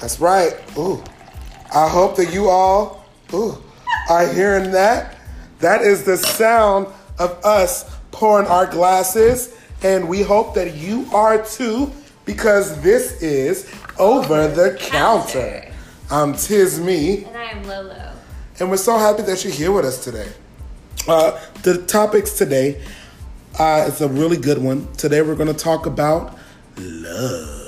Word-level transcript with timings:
That's 0.00 0.18
right. 0.20 0.54
Ooh. 0.76 1.02
I 1.74 1.88
hope 1.88 2.16
that 2.16 2.32
you 2.32 2.48
all 2.48 3.04
ooh, 3.32 3.62
are 4.08 4.26
hearing 4.32 4.72
that. 4.72 5.16
That 5.60 5.82
is 5.82 6.04
the 6.04 6.16
sound 6.16 6.88
of 7.18 7.32
us 7.44 7.84
pouring 8.10 8.48
our 8.48 8.66
glasses, 8.66 9.54
and 9.82 10.08
we 10.08 10.22
hope 10.22 10.54
that 10.54 10.74
you 10.74 11.06
are 11.12 11.44
too, 11.44 11.92
because 12.24 12.80
this 12.82 13.22
is 13.22 13.72
Over 13.98 14.48
the 14.48 14.76
Counter. 14.80 15.70
I'm 16.10 16.32
Tiz 16.34 16.80
Me, 16.80 17.24
And 17.24 17.36
I 17.36 17.44
am 17.44 17.62
Lolo. 17.64 18.12
and 18.58 18.68
we're 18.70 18.78
so 18.78 18.98
happy 18.98 19.22
that 19.22 19.44
you're 19.44 19.52
here 19.52 19.70
with 19.70 19.84
us 19.84 20.02
today. 20.02 20.28
Uh, 21.06 21.38
the 21.62 21.78
topics 21.86 22.32
today 22.36 22.82
uh, 23.58 23.84
is 23.86 24.00
a 24.00 24.08
really 24.08 24.36
good 24.38 24.58
one. 24.58 24.90
Today 24.94 25.22
we're 25.22 25.36
going 25.36 25.54
to 25.54 25.54
talk 25.54 25.86
about 25.86 26.36
love. 26.78 27.59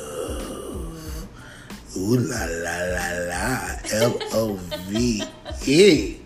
Ooh 1.95 2.17
la 2.17 2.45
la 2.47 2.79
la 2.85 3.09
la, 3.29 3.77
L 3.93 4.19
O 4.33 4.55
V 4.89 5.23
E. 5.67 6.17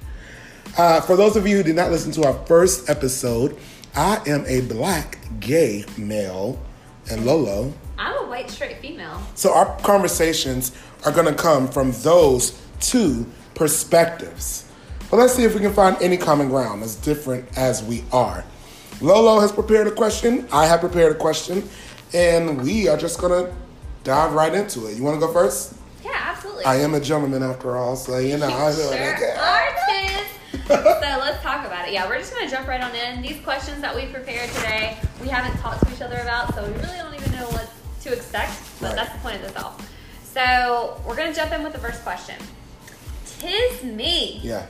Uh, 0.79 1.01
for 1.01 1.17
those 1.17 1.37
of 1.37 1.47
you 1.47 1.57
who 1.57 1.63
did 1.65 1.75
not 1.75 1.91
listen 1.91 2.13
to 2.13 2.23
our 2.25 2.35
first 2.47 2.89
episode, 2.89 3.57
I 3.97 4.21
am 4.29 4.45
a 4.47 4.61
black 4.61 5.19
gay 5.41 5.85
male, 5.97 6.61
and 7.11 7.27
Lolo. 7.27 7.73
I'm 7.99 8.25
a 8.25 8.29
white 8.29 8.49
straight 8.49 8.81
female. 8.81 9.21
So 9.35 9.53
our 9.55 9.77
conversations 9.81 10.71
are 11.05 11.11
going 11.11 11.27
to 11.27 11.35
come 11.35 11.67
from 11.67 11.93
those 12.03 12.61
two 12.79 13.27
perspectives. 13.55 14.71
But 15.11 15.17
let's 15.17 15.35
see 15.35 15.45
if 15.45 15.55
we 15.55 15.61
can 15.61 15.73
find 15.73 15.97
any 16.01 16.17
common 16.17 16.49
ground 16.49 16.83
as 16.83 16.95
different 16.95 17.49
as 17.57 17.83
we 17.83 18.05
are. 18.13 18.45
Lolo 19.01 19.41
has 19.41 19.51
prepared 19.51 19.87
a 19.87 19.93
question. 19.93 20.47
I 20.53 20.67
have 20.67 20.81
prepared 20.81 21.13
a 21.13 21.19
question, 21.19 21.69
and 22.13 22.63
we 22.63 22.87
are 22.87 22.97
just 22.97 23.19
going 23.19 23.47
to 23.47 23.53
dive 24.07 24.33
right 24.33 24.55
into 24.55 24.87
it. 24.87 24.97
You 24.97 25.03
want 25.03 25.21
to 25.21 25.27
go 25.27 25.33
first? 25.33 25.75
Yeah, 26.05 26.13
absolutely. 26.15 26.65
I 26.65 26.77
am 26.77 26.95
a 26.95 27.01
gentleman 27.01 27.43
after 27.43 27.77
all, 27.77 27.97
so 27.97 28.19
you 28.19 28.39
know. 28.39 28.47
I 28.47 28.73
feel 28.73 28.93
sure 28.93 29.37
like 29.37 29.77
Tiz. 29.89 30.67
so 30.69 31.19
let's 31.21 31.43
talk 31.43 31.67
about 31.67 31.89
it. 31.89 31.93
Yeah, 31.93 32.09
we're 32.09 32.19
just 32.19 32.33
gonna 32.33 32.49
jump 32.49 32.69
right 32.69 32.81
on 32.81 32.95
in. 32.95 33.21
These 33.21 33.41
questions 33.43 33.81
that 33.81 33.95
we 33.95 34.07
prepared 34.07 34.49
today, 34.51 34.97
we 35.21 35.27
haven't 35.29 35.59
talked 35.59 35.85
to 35.85 35.93
each 35.93 36.01
other 36.01 36.19
about, 36.19 36.55
so 36.55 36.63
we 36.63 36.73
really 36.75 36.97
don't 36.99 37.15
even 37.15 37.33
know 37.33 37.49
what 37.49 37.69
to 38.03 38.13
expect. 38.13 38.53
But 38.81 38.89
Right. 38.89 38.97
that's 38.97 39.13
the 39.13 39.19
point 39.19 39.37
of 39.37 39.43
this 39.43 39.57
all. 39.63 39.75
So 40.23 41.01
we're 41.05 41.17
gonna 41.17 41.35
jump 41.35 41.53
in 41.53 41.65
with 41.65 41.73
the 41.73 41.81
first 41.81 42.03
question. 42.05 42.37
Tiz 43.41 43.83
me. 43.83 44.39
Yeah. 44.43 44.67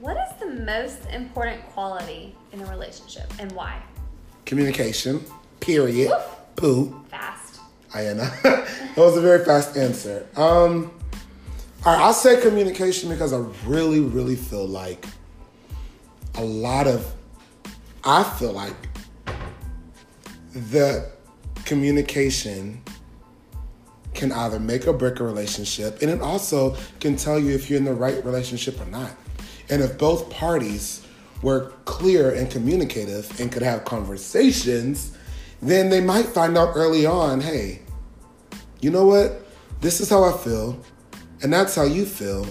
What 0.00 0.18
is 0.18 0.38
the 0.38 0.62
most 0.64 1.06
important 1.10 1.64
quality 1.72 2.34
in 2.52 2.60
a 2.60 2.66
relationship 2.66 3.32
and 3.38 3.50
why? 3.52 3.80
Communication, 4.44 5.24
period. 5.60 6.12
Poo. 6.56 7.02
Fast. 7.10 7.43
I 7.94 8.12
know. 8.12 8.30
that 8.42 8.96
was 8.96 9.16
a 9.16 9.20
very 9.20 9.44
fast 9.44 9.76
answer. 9.76 10.26
Um, 10.36 10.90
all 11.86 11.92
right, 11.92 12.02
I'll 12.02 12.12
say 12.12 12.40
communication 12.40 13.08
because 13.08 13.32
I 13.32 13.38
really, 13.66 14.00
really 14.00 14.36
feel 14.36 14.66
like 14.66 15.06
a 16.34 16.44
lot 16.44 16.88
of, 16.88 17.14
I 18.02 18.24
feel 18.24 18.52
like 18.52 18.74
the 20.52 21.10
communication 21.64 22.82
can 24.12 24.32
either 24.32 24.58
make 24.58 24.86
or 24.88 24.92
break 24.92 25.20
a 25.20 25.24
relationship, 25.24 26.02
and 26.02 26.10
it 26.10 26.20
also 26.20 26.76
can 27.00 27.16
tell 27.16 27.38
you 27.38 27.52
if 27.52 27.70
you're 27.70 27.78
in 27.78 27.84
the 27.84 27.94
right 27.94 28.24
relationship 28.24 28.80
or 28.80 28.86
not. 28.86 29.10
And 29.70 29.82
if 29.82 29.98
both 29.98 30.30
parties 30.30 31.06
were 31.42 31.72
clear 31.84 32.32
and 32.32 32.50
communicative 32.50 33.40
and 33.40 33.52
could 33.52 33.62
have 33.62 33.84
conversations, 33.84 35.16
then 35.60 35.90
they 35.90 36.00
might 36.00 36.26
find 36.26 36.56
out 36.56 36.72
early 36.74 37.06
on 37.06 37.40
hey, 37.40 37.80
you 38.84 38.90
know 38.90 39.06
what? 39.06 39.40
This 39.80 39.98
is 40.02 40.10
how 40.10 40.24
I 40.24 40.36
feel, 40.36 40.78
and 41.42 41.50
that's 41.50 41.74
how 41.74 41.84
you 41.84 42.04
feel, 42.04 42.46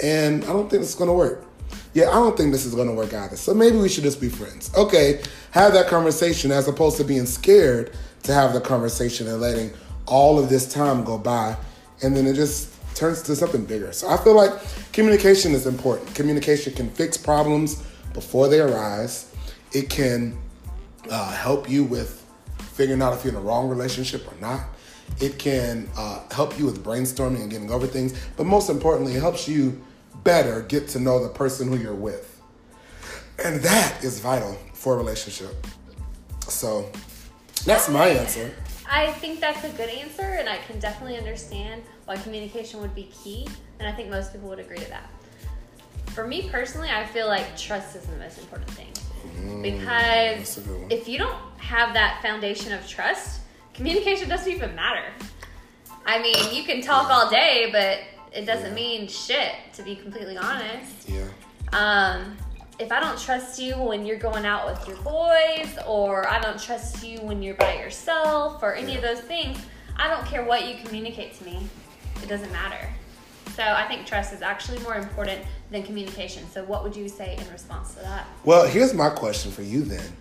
and 0.00 0.42
I 0.44 0.46
don't 0.46 0.70
think 0.70 0.80
this 0.80 0.88
is 0.88 0.94
gonna 0.94 1.12
work. 1.12 1.44
Yeah, 1.92 2.08
I 2.08 2.14
don't 2.14 2.34
think 2.34 2.52
this 2.52 2.64
is 2.64 2.74
gonna 2.74 2.94
work 2.94 3.12
either. 3.12 3.36
So 3.36 3.52
maybe 3.52 3.76
we 3.76 3.90
should 3.90 4.02
just 4.02 4.18
be 4.18 4.30
friends. 4.30 4.74
Okay, 4.74 5.20
have 5.50 5.74
that 5.74 5.88
conversation 5.88 6.50
as 6.52 6.68
opposed 6.68 6.96
to 6.96 7.04
being 7.04 7.26
scared 7.26 7.92
to 8.22 8.32
have 8.32 8.54
the 8.54 8.62
conversation 8.62 9.28
and 9.28 9.42
letting 9.42 9.70
all 10.06 10.38
of 10.38 10.48
this 10.48 10.72
time 10.72 11.04
go 11.04 11.18
by, 11.18 11.54
and 12.02 12.16
then 12.16 12.26
it 12.26 12.32
just 12.32 12.70
turns 12.94 13.20
to 13.24 13.36
something 13.36 13.66
bigger. 13.66 13.92
So 13.92 14.08
I 14.08 14.16
feel 14.16 14.34
like 14.34 14.52
communication 14.94 15.52
is 15.52 15.66
important. 15.66 16.14
Communication 16.14 16.72
can 16.72 16.88
fix 16.88 17.18
problems 17.18 17.82
before 18.14 18.48
they 18.48 18.60
arise. 18.60 19.30
It 19.72 19.90
can 19.90 20.34
uh, 21.10 21.30
help 21.32 21.68
you 21.68 21.84
with 21.84 22.24
figuring 22.56 23.02
out 23.02 23.12
if 23.12 23.22
you're 23.22 23.34
in 23.34 23.38
a 23.38 23.42
wrong 23.42 23.68
relationship 23.68 24.26
or 24.26 24.40
not. 24.40 24.62
It 25.20 25.38
can 25.38 25.88
uh, 25.96 26.20
help 26.30 26.58
you 26.58 26.66
with 26.66 26.84
brainstorming 26.84 27.42
and 27.42 27.50
getting 27.50 27.70
over 27.70 27.86
things. 27.86 28.14
But 28.36 28.46
most 28.46 28.70
importantly, 28.70 29.14
it 29.14 29.20
helps 29.20 29.46
you 29.48 29.80
better 30.24 30.62
get 30.62 30.88
to 30.88 31.00
know 31.00 31.22
the 31.22 31.28
person 31.28 31.68
who 31.68 31.76
you're 31.76 31.94
with. 31.94 32.40
And 33.44 33.60
that 33.62 34.02
is 34.04 34.20
vital 34.20 34.56
for 34.74 34.94
a 34.94 34.96
relationship. 34.96 35.66
So 36.48 36.90
that's 37.64 37.88
my 37.88 38.08
answer. 38.08 38.52
I 38.88 39.10
think 39.12 39.40
that's 39.40 39.64
a 39.64 39.70
good 39.70 39.88
answer, 39.88 40.22
and 40.22 40.48
I 40.48 40.58
can 40.58 40.78
definitely 40.78 41.16
understand 41.16 41.82
why 42.04 42.16
communication 42.16 42.80
would 42.82 42.94
be 42.94 43.04
key, 43.04 43.48
and 43.78 43.88
I 43.88 43.92
think 43.92 44.10
most 44.10 44.32
people 44.32 44.48
would 44.50 44.58
agree 44.58 44.78
to 44.78 44.88
that. 44.90 45.08
For 46.08 46.26
me 46.26 46.50
personally, 46.50 46.90
I 46.90 47.06
feel 47.06 47.26
like 47.26 47.56
trust 47.56 47.96
is 47.96 48.04
the 48.04 48.16
most 48.16 48.38
important 48.38 48.70
thing. 48.72 48.92
that's 49.62 50.56
because 50.56 50.58
a 50.58 50.60
good 50.60 50.80
one. 50.82 50.90
if 50.90 51.08
you 51.08 51.16
don't 51.16 51.38
have 51.56 51.94
that 51.94 52.20
foundation 52.20 52.72
of 52.72 52.86
trust, 52.86 53.40
communication 53.74 54.28
doesn't 54.28 54.50
even 54.50 54.74
matter. 54.74 55.04
I 56.04 56.20
mean, 56.20 56.54
you 56.54 56.64
can 56.64 56.80
talk 56.82 57.10
all 57.10 57.30
day, 57.30 57.68
but 57.72 57.98
it 58.36 58.44
doesn't 58.44 58.70
Yeah. 58.70 58.74
mean 58.74 59.08
shit, 59.08 59.54
to 59.74 59.82
be 59.82 59.94
completely 59.96 60.36
honest. 60.36 61.08
Yeah. 61.08 61.24
Um, 61.72 62.36
if 62.78 62.90
I 62.90 63.00
don't 63.00 63.18
trust 63.18 63.58
you 63.60 63.74
when 63.76 64.04
you're 64.04 64.18
going 64.18 64.44
out 64.44 64.66
with 64.66 64.88
your 64.88 64.96
boys, 64.98 65.78
or 65.86 66.26
I 66.28 66.40
don't 66.40 66.60
trust 66.60 67.04
you 67.04 67.18
when 67.20 67.42
you're 67.42 67.54
by 67.54 67.74
yourself, 67.74 68.62
or 68.62 68.74
any 68.74 68.96
of 68.96 69.02
those 69.02 69.20
things, 69.20 69.58
I 69.96 70.08
don't 70.08 70.26
care 70.26 70.44
what 70.44 70.66
you 70.66 70.76
communicate 70.84 71.38
to 71.38 71.44
me. 71.44 71.66
It 72.22 72.28
doesn't 72.28 72.50
matter. 72.52 72.88
So 73.54 73.62
I 73.62 73.86
think 73.86 74.06
trust 74.06 74.32
is 74.32 74.40
actually 74.42 74.78
more 74.80 74.94
important 74.94 75.42
than 75.70 75.82
communication. 75.82 76.44
So 76.50 76.64
what 76.64 76.82
would 76.82 76.96
you 76.96 77.08
say 77.08 77.36
in 77.38 77.52
response 77.52 77.94
to 77.94 78.00
that? 78.00 78.26
Well, 78.44 78.66
here's 78.66 78.94
my 78.94 79.10
question 79.10 79.52
for 79.52 79.62
you 79.62 79.82
then. 79.82 80.16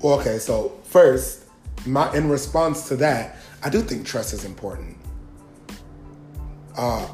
Well, 0.00 0.20
okay, 0.20 0.38
so 0.38 0.78
first, 0.84 1.44
my 1.86 2.12
in 2.14 2.28
response 2.28 2.88
to 2.88 2.96
that, 2.96 3.36
I 3.62 3.70
do 3.70 3.80
think 3.80 4.06
trust 4.06 4.32
is 4.32 4.44
important. 4.44 4.96
Uh, 6.76 7.08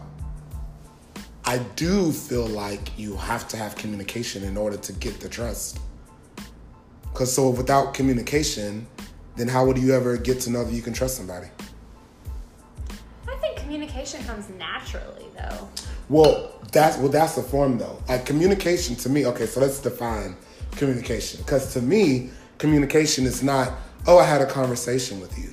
I 1.44 1.59
do 1.77 2.12
feel 2.12 2.47
like 2.47 2.99
you 2.99 3.16
have 3.16 3.47
to 3.49 3.56
have 3.56 3.76
communication 3.76 4.43
in 4.43 4.56
order 4.56 4.76
to 4.76 4.93
get 4.93 5.21
the 5.21 5.28
trust. 5.28 5.78
Cause 7.15 7.32
so 7.32 7.50
without 7.50 7.94
communication, 7.94 8.87
then 9.37 9.49
how 9.49 9.65
would 9.65 9.78
you 9.78 9.94
ever 9.94 10.16
get 10.16 10.41
to 10.41 10.50
know 10.50 10.65
that 10.65 10.72
you 10.72 10.82
can 10.82 10.93
trust 10.93 11.16
somebody? 11.16 11.47
I 13.28 13.37
think 13.37 13.56
communication 13.59 14.22
comes 14.25 14.49
naturally, 14.50 15.26
though. 15.37 15.69
Well, 16.09 16.53
that's 16.72 16.97
well, 16.99 17.09
that's 17.09 17.34
the 17.37 17.43
form 17.43 17.78
though. 17.78 18.03
Like 18.09 18.26
communication 18.26 18.97
to 18.97 19.09
me. 19.09 19.26
Okay, 19.26 19.47
so 19.47 19.60
let's 19.60 19.81
define 19.81 20.37
communication. 20.72 21.41
Because 21.43 21.72
to 21.75 21.82
me, 21.82 22.31
communication 22.59 23.25
is 23.25 23.43
not. 23.43 23.72
Oh, 24.09 24.19
I 24.19 24.25
had 24.25 24.41
a 24.41 24.47
conversation 24.47 25.21
with 25.21 25.37
you. 25.39 25.53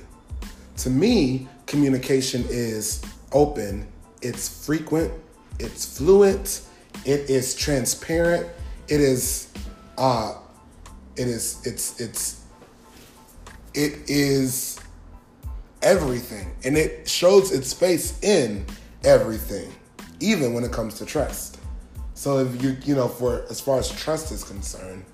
To 0.78 0.90
me, 0.90 1.48
communication 1.66 2.44
is 2.48 3.02
open. 3.32 3.86
It's 4.22 4.64
frequent. 4.64 5.12
It's 5.58 5.98
fluent. 5.98 6.62
It 7.04 7.28
is 7.28 7.54
transparent. 7.54 8.46
It 8.88 9.00
is. 9.00 9.52
Uh, 9.98 10.34
it 11.16 11.26
is. 11.26 11.66
It's. 11.66 12.00
It's. 12.00 12.42
It 13.74 14.08
is 14.08 14.78
everything 15.84 16.50
and 16.64 16.78
it 16.78 17.06
shows 17.06 17.52
its 17.52 17.72
face 17.74 18.18
in 18.22 18.64
everything 19.04 19.70
even 20.18 20.54
when 20.54 20.64
it 20.64 20.72
comes 20.72 20.94
to 20.94 21.04
trust 21.04 21.58
so 22.14 22.38
if 22.38 22.62
you 22.62 22.74
you 22.84 22.94
know 22.94 23.06
for 23.06 23.44
as 23.50 23.60
far 23.60 23.78
as 23.78 23.90
trust 23.90 24.32
is 24.32 24.42
concerned 24.42 25.04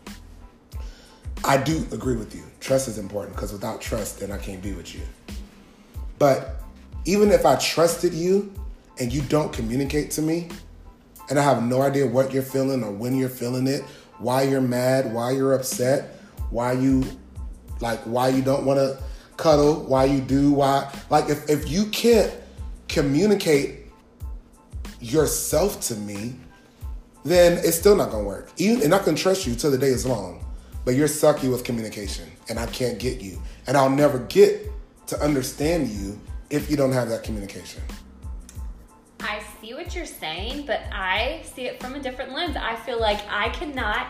i 1.51 1.57
do 1.57 1.85
agree 1.91 2.15
with 2.15 2.33
you. 2.33 2.45
Trust 2.61 2.87
is 2.87 2.97
important 2.97 3.35
because 3.35 3.53
without 3.53 3.81
trust 3.81 4.21
then 4.21 4.31
i 4.31 4.39
can't 4.39 4.63
be 4.63 4.73
with 4.73 4.95
you. 4.95 5.01
But 6.21 6.63
even 7.07 7.33
if 7.33 7.45
i 7.45 7.57
trusted 7.57 8.15
you 8.15 8.53
and 9.01 9.13
you 9.13 9.21
don't 9.23 9.53
communicate 9.53 10.13
to 10.13 10.23
me 10.23 10.49
and 11.29 11.41
i 11.41 11.43
have 11.43 11.61
no 11.63 11.83
idea 11.83 12.07
what 12.07 12.33
you're 12.33 12.51
feeling 12.57 12.85
or 12.85 12.93
when 12.93 13.17
you're 13.17 13.37
feeling 13.43 13.67
it 13.67 13.83
why 14.19 14.43
you're 14.43 14.61
mad 14.61 15.13
why 15.13 15.33
you're 15.33 15.55
upset 15.55 16.21
why 16.51 16.71
you 16.73 17.03
like 17.81 17.99
why 18.03 18.29
you 18.29 18.43
don't 18.43 18.65
want 18.65 18.79
to 18.79 19.03
cuddle 19.37 19.83
why 19.93 20.05
you 20.05 20.21
do 20.21 20.53
why 20.53 20.89
like 21.09 21.29
if, 21.29 21.51
if 21.51 21.69
you 21.69 21.87
can't 21.87 22.33
communicate 22.87 23.87
yourself 25.01 25.81
to 25.81 25.97
me 25.97 26.37
then 27.25 27.59
it's 27.65 27.79
still 27.79 27.97
not 27.97 28.11
gonna 28.11 28.23
work. 28.23 28.51
Even 28.57 28.83
and 28.85 28.95
i 28.95 28.99
can 29.01 29.17
trust 29.17 29.49
you 29.49 29.57
till 29.57 29.73
the 29.73 29.79
day 29.79 29.89
is 29.89 30.07
long 30.07 30.45
but 30.85 30.95
you're 30.95 31.09
sucky 31.09 31.51
with 31.51 31.65
communication 31.65 32.29
and 32.49 32.59
i 32.59 32.67
can't 32.67 32.99
get 32.99 33.21
you 33.21 33.41
and 33.67 33.77
i'll 33.77 33.91
never 33.91 34.19
get 34.21 34.71
to 35.07 35.21
understand 35.21 35.89
you 35.89 36.19
if 36.51 36.71
you 36.71 36.77
don't 36.77 36.93
have 36.93 37.09
that 37.09 37.23
communication 37.23 37.83
I 39.23 39.43
see 39.61 39.75
what 39.75 39.95
you're 39.95 40.07
saying, 40.07 40.65
but 40.67 40.81
I 40.91 41.43
see 41.45 41.67
it 41.67 41.81
from 41.81 41.95
a 41.95 42.01
different 42.01 42.33
lens. 42.33 42.57
I 42.57 42.75
feel 42.75 42.99
like 42.99 43.21
I 43.29 43.51
cannot 43.51 44.07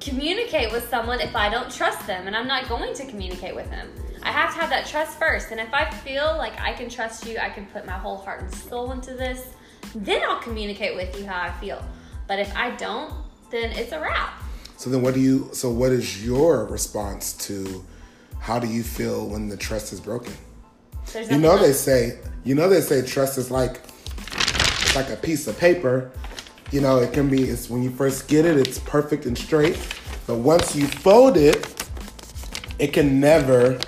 communicate 0.00 0.72
with 0.72 0.88
someone 0.88 1.20
if 1.20 1.36
I 1.36 1.48
don't 1.48 1.70
trust 1.70 2.06
them, 2.06 2.26
and 2.26 2.36
I'm 2.36 2.46
not 2.46 2.68
going 2.68 2.94
to 2.94 3.06
communicate 3.06 3.54
with 3.54 3.70
them. 3.70 3.90
I 4.22 4.32
have 4.32 4.52
to 4.54 4.60
have 4.60 4.70
that 4.70 4.86
trust 4.86 5.18
first. 5.18 5.50
And 5.52 5.60
if 5.60 5.72
I 5.72 5.88
feel 5.90 6.36
like 6.36 6.58
I 6.60 6.72
can 6.72 6.88
trust 6.88 7.26
you, 7.26 7.38
I 7.38 7.48
can 7.48 7.66
put 7.66 7.86
my 7.86 7.92
whole 7.92 8.16
heart 8.16 8.42
and 8.42 8.54
soul 8.54 8.92
into 8.92 9.14
this, 9.14 9.46
then 9.94 10.22
I'll 10.28 10.40
communicate 10.40 10.96
with 10.96 11.18
you 11.18 11.26
how 11.26 11.40
I 11.40 11.50
feel. 11.52 11.82
But 12.26 12.38
if 12.38 12.54
I 12.56 12.74
don't, 12.76 13.12
then 13.50 13.70
it's 13.70 13.92
a 13.92 14.00
wrap. 14.00 14.42
So 14.78 14.90
then, 14.90 15.02
what 15.02 15.14
do 15.14 15.20
you? 15.20 15.50
So 15.52 15.70
what 15.70 15.90
is 15.90 16.24
your 16.24 16.64
response 16.66 17.32
to? 17.48 17.84
How 18.38 18.60
do 18.60 18.68
you 18.68 18.84
feel 18.84 19.26
when 19.26 19.48
the 19.48 19.56
trust 19.56 19.92
is 19.92 20.00
broken? 20.00 20.32
There's 21.12 21.28
You 21.28 21.38
know 21.38 21.58
they 21.58 21.72
say. 21.72 22.20
You 22.44 22.54
know 22.54 22.68
they 22.68 22.80
say 22.80 23.04
trust 23.04 23.38
is 23.38 23.50
like 23.50 23.80
it's 24.36 24.94
like 24.94 25.10
a 25.10 25.16
piece 25.16 25.48
of 25.48 25.58
paper. 25.58 26.12
You 26.70 26.80
know 26.80 26.98
it 26.98 27.12
can 27.12 27.28
be. 27.28 27.42
It's 27.42 27.68
when 27.68 27.82
you 27.82 27.90
first 27.90 28.28
get 28.28 28.44
it, 28.44 28.56
it's 28.56 28.78
perfect 28.78 29.26
and 29.26 29.36
straight. 29.36 29.76
But 30.28 30.36
once 30.36 30.76
you 30.76 30.86
fold 30.86 31.36
it, 31.36 31.90
it 32.78 32.92
can 32.92 33.18
never 33.18 33.80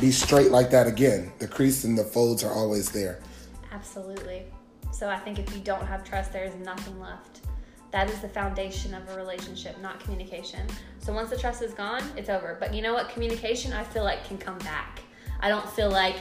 be 0.00 0.10
straight 0.10 0.50
like 0.50 0.70
that 0.70 0.88
again. 0.88 1.32
The 1.38 1.46
crease 1.46 1.84
and 1.84 1.96
the 1.96 2.02
folds 2.02 2.42
are 2.42 2.52
always 2.52 2.90
there. 2.90 3.22
Absolutely. 3.70 4.42
So 4.90 5.08
I 5.08 5.18
think 5.18 5.38
if 5.38 5.54
you 5.54 5.60
don't 5.60 5.86
have 5.86 6.02
trust, 6.02 6.32
there 6.32 6.44
is 6.44 6.56
nothing 6.56 6.98
left. 6.98 7.42
That 7.92 8.08
is 8.08 8.20
the 8.20 8.28
foundation 8.28 8.94
of 8.94 9.08
a 9.10 9.16
relationship, 9.16 9.80
not 9.80 10.00
communication. 10.00 10.66
So 10.98 11.12
once 11.12 11.28
the 11.30 11.36
trust 11.36 11.62
is 11.62 11.74
gone, 11.74 12.02
it's 12.16 12.30
over. 12.30 12.56
But 12.58 12.74
you 12.74 12.80
know 12.80 12.94
what? 12.94 13.10
Communication, 13.10 13.72
I 13.72 13.84
feel 13.84 14.02
like, 14.02 14.24
can 14.24 14.38
come 14.38 14.58
back. 14.58 15.02
I 15.40 15.48
don't 15.48 15.68
feel 15.70 15.90
like 15.90 16.16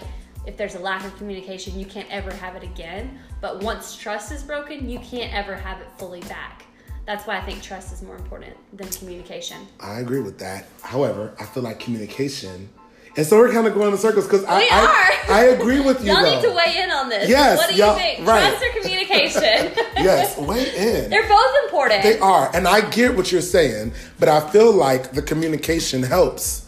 if 0.45 0.57
there's 0.57 0.75
a 0.75 0.79
lack 0.79 1.05
of 1.05 1.15
communication, 1.17 1.79
you 1.79 1.85
can't 1.85 2.09
ever 2.11 2.33
have 2.33 2.55
it 2.55 2.63
again. 2.63 3.19
But 3.39 3.63
once 3.63 3.95
trust 3.95 4.31
is 4.31 4.43
broken, 4.43 4.89
you 4.89 4.99
can't 4.99 5.33
ever 5.33 5.55
have 5.55 5.79
it 5.79 5.87
fully 5.97 6.21
back. 6.21 6.65
That's 7.05 7.25
why 7.25 7.37
I 7.37 7.41
think 7.41 7.61
trust 7.61 7.93
is 7.93 8.01
more 8.01 8.15
important 8.15 8.55
than 8.73 8.89
communication. 8.89 9.57
I 9.79 9.99
agree 9.99 10.21
with 10.21 10.37
that. 10.39 10.67
However, 10.81 11.33
I 11.39 11.45
feel 11.45 11.63
like 11.63 11.79
communication, 11.79 12.69
and 13.17 13.25
so 13.25 13.37
we're 13.37 13.51
kind 13.51 13.67
of 13.67 13.73
going 13.73 13.91
in 13.91 13.97
circles 13.97 14.25
because 14.25 14.43
I, 14.45 14.61
I. 14.61 15.17
I 15.29 15.43
agree 15.45 15.79
with 15.79 16.01
you. 16.03 16.11
Y'all 16.11 16.23
though. 16.23 16.35
need 16.35 16.41
to 16.41 16.51
weigh 16.53 16.81
in 16.83 16.91
on 16.91 17.09
this. 17.09 17.29
Yes, 17.29 17.57
What 17.57 17.69
do 17.69 17.75
you 17.75 17.93
think? 17.93 18.27
right. 18.27 18.49
Trust 18.49 18.63
or 18.65 18.81
communication? 18.81 19.73
Yes, 20.01 20.35
weigh 20.37 21.03
in. 21.03 21.09
They're 21.11 21.27
both 21.29 21.55
important. 21.63 22.01
They 22.01 22.17
are, 22.19 22.49
and 22.55 22.67
I 22.67 22.89
get 22.89 23.15
what 23.15 23.31
you're 23.31 23.39
saying, 23.41 23.93
but 24.19 24.27
I 24.29 24.49
feel 24.49 24.71
like 24.71 25.11
the 25.11 25.21
communication 25.21 26.01
helps 26.01 26.67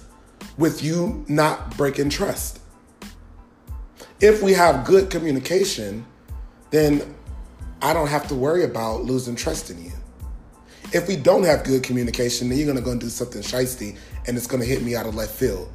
with 0.57 0.83
you 0.83 1.25
not 1.27 1.75
breaking 1.75 2.09
trust. 2.11 2.59
If 4.21 4.43
we 4.43 4.53
have 4.53 4.85
good 4.85 5.09
communication, 5.09 6.05
then 6.69 7.15
I 7.81 7.93
don't 7.93 8.07
have 8.07 8.27
to 8.27 8.35
worry 8.35 8.63
about 8.65 9.03
losing 9.03 9.35
trust 9.35 9.71
in 9.71 9.83
you. 9.83 9.91
If 10.93 11.07
we 11.07 11.15
don't 11.15 11.43
have 11.43 11.63
good 11.63 11.81
communication, 11.81 12.49
then 12.49 12.57
you're 12.59 12.67
gonna 12.67 12.81
go 12.81 12.91
and 12.91 13.01
do 13.01 13.09
something 13.09 13.41
shisty, 13.41 13.97
and 14.27 14.37
it's 14.37 14.45
gonna 14.47 14.63
hit 14.65 14.83
me 14.83 14.95
out 14.95 15.07
of 15.07 15.15
left 15.15 15.33
field. 15.33 15.71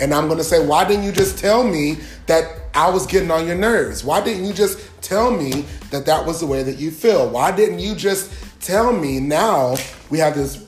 And 0.00 0.12
I'm 0.12 0.28
gonna 0.28 0.44
say, 0.44 0.64
why 0.64 0.84
didn't 0.84 1.04
you 1.04 1.12
just 1.12 1.38
tell 1.38 1.64
me 1.64 1.98
that 2.26 2.50
I 2.74 2.90
was 2.90 3.06
getting 3.06 3.30
on 3.30 3.46
your 3.46 3.56
nerves? 3.56 4.04
Why 4.04 4.20
didn't 4.20 4.44
you 4.44 4.52
just 4.52 4.78
tell 5.00 5.30
me 5.30 5.64
that 5.90 6.04
that 6.06 6.26
was 6.26 6.40
the 6.40 6.46
way 6.46 6.62
that 6.62 6.78
you 6.78 6.90
feel? 6.90 7.30
Why 7.30 7.50
didn't 7.50 7.78
you 7.78 7.94
just 7.94 8.32
tell 8.60 8.92
me 8.92 9.20
now 9.20 9.76
we 10.10 10.18
have 10.18 10.34
this 10.34 10.66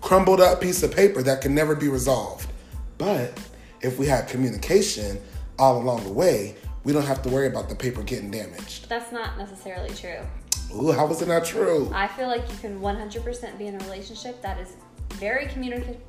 crumbled 0.00 0.40
up 0.40 0.60
piece 0.60 0.82
of 0.82 0.94
paper 0.94 1.22
that 1.22 1.40
can 1.40 1.54
never 1.54 1.74
be 1.74 1.88
resolved? 1.88 2.48
But 2.96 3.38
if 3.80 3.98
we 3.98 4.06
had 4.06 4.28
communication 4.28 5.20
all 5.58 5.80
along 5.80 6.04
the 6.04 6.12
way, 6.12 6.54
we 6.84 6.92
don't 6.92 7.04
have 7.04 7.22
to 7.22 7.28
worry 7.28 7.48
about 7.48 7.68
the 7.68 7.74
paper 7.74 8.02
getting 8.02 8.30
damaged. 8.30 8.88
That's 8.88 9.12
not 9.12 9.36
necessarily 9.36 9.90
true. 9.90 10.20
Ooh, 10.74 10.92
how 10.92 11.06
was 11.06 11.22
it 11.22 11.28
not 11.28 11.44
true? 11.44 11.90
I 11.94 12.06
feel 12.06 12.28
like 12.28 12.42
you 12.50 12.56
can 12.58 12.80
100% 12.80 13.58
be 13.58 13.66
in 13.66 13.74
a 13.74 13.78
relationship 13.84 14.40
that 14.42 14.58
is 14.58 14.74
very 15.14 15.46
communicative. 15.46 16.00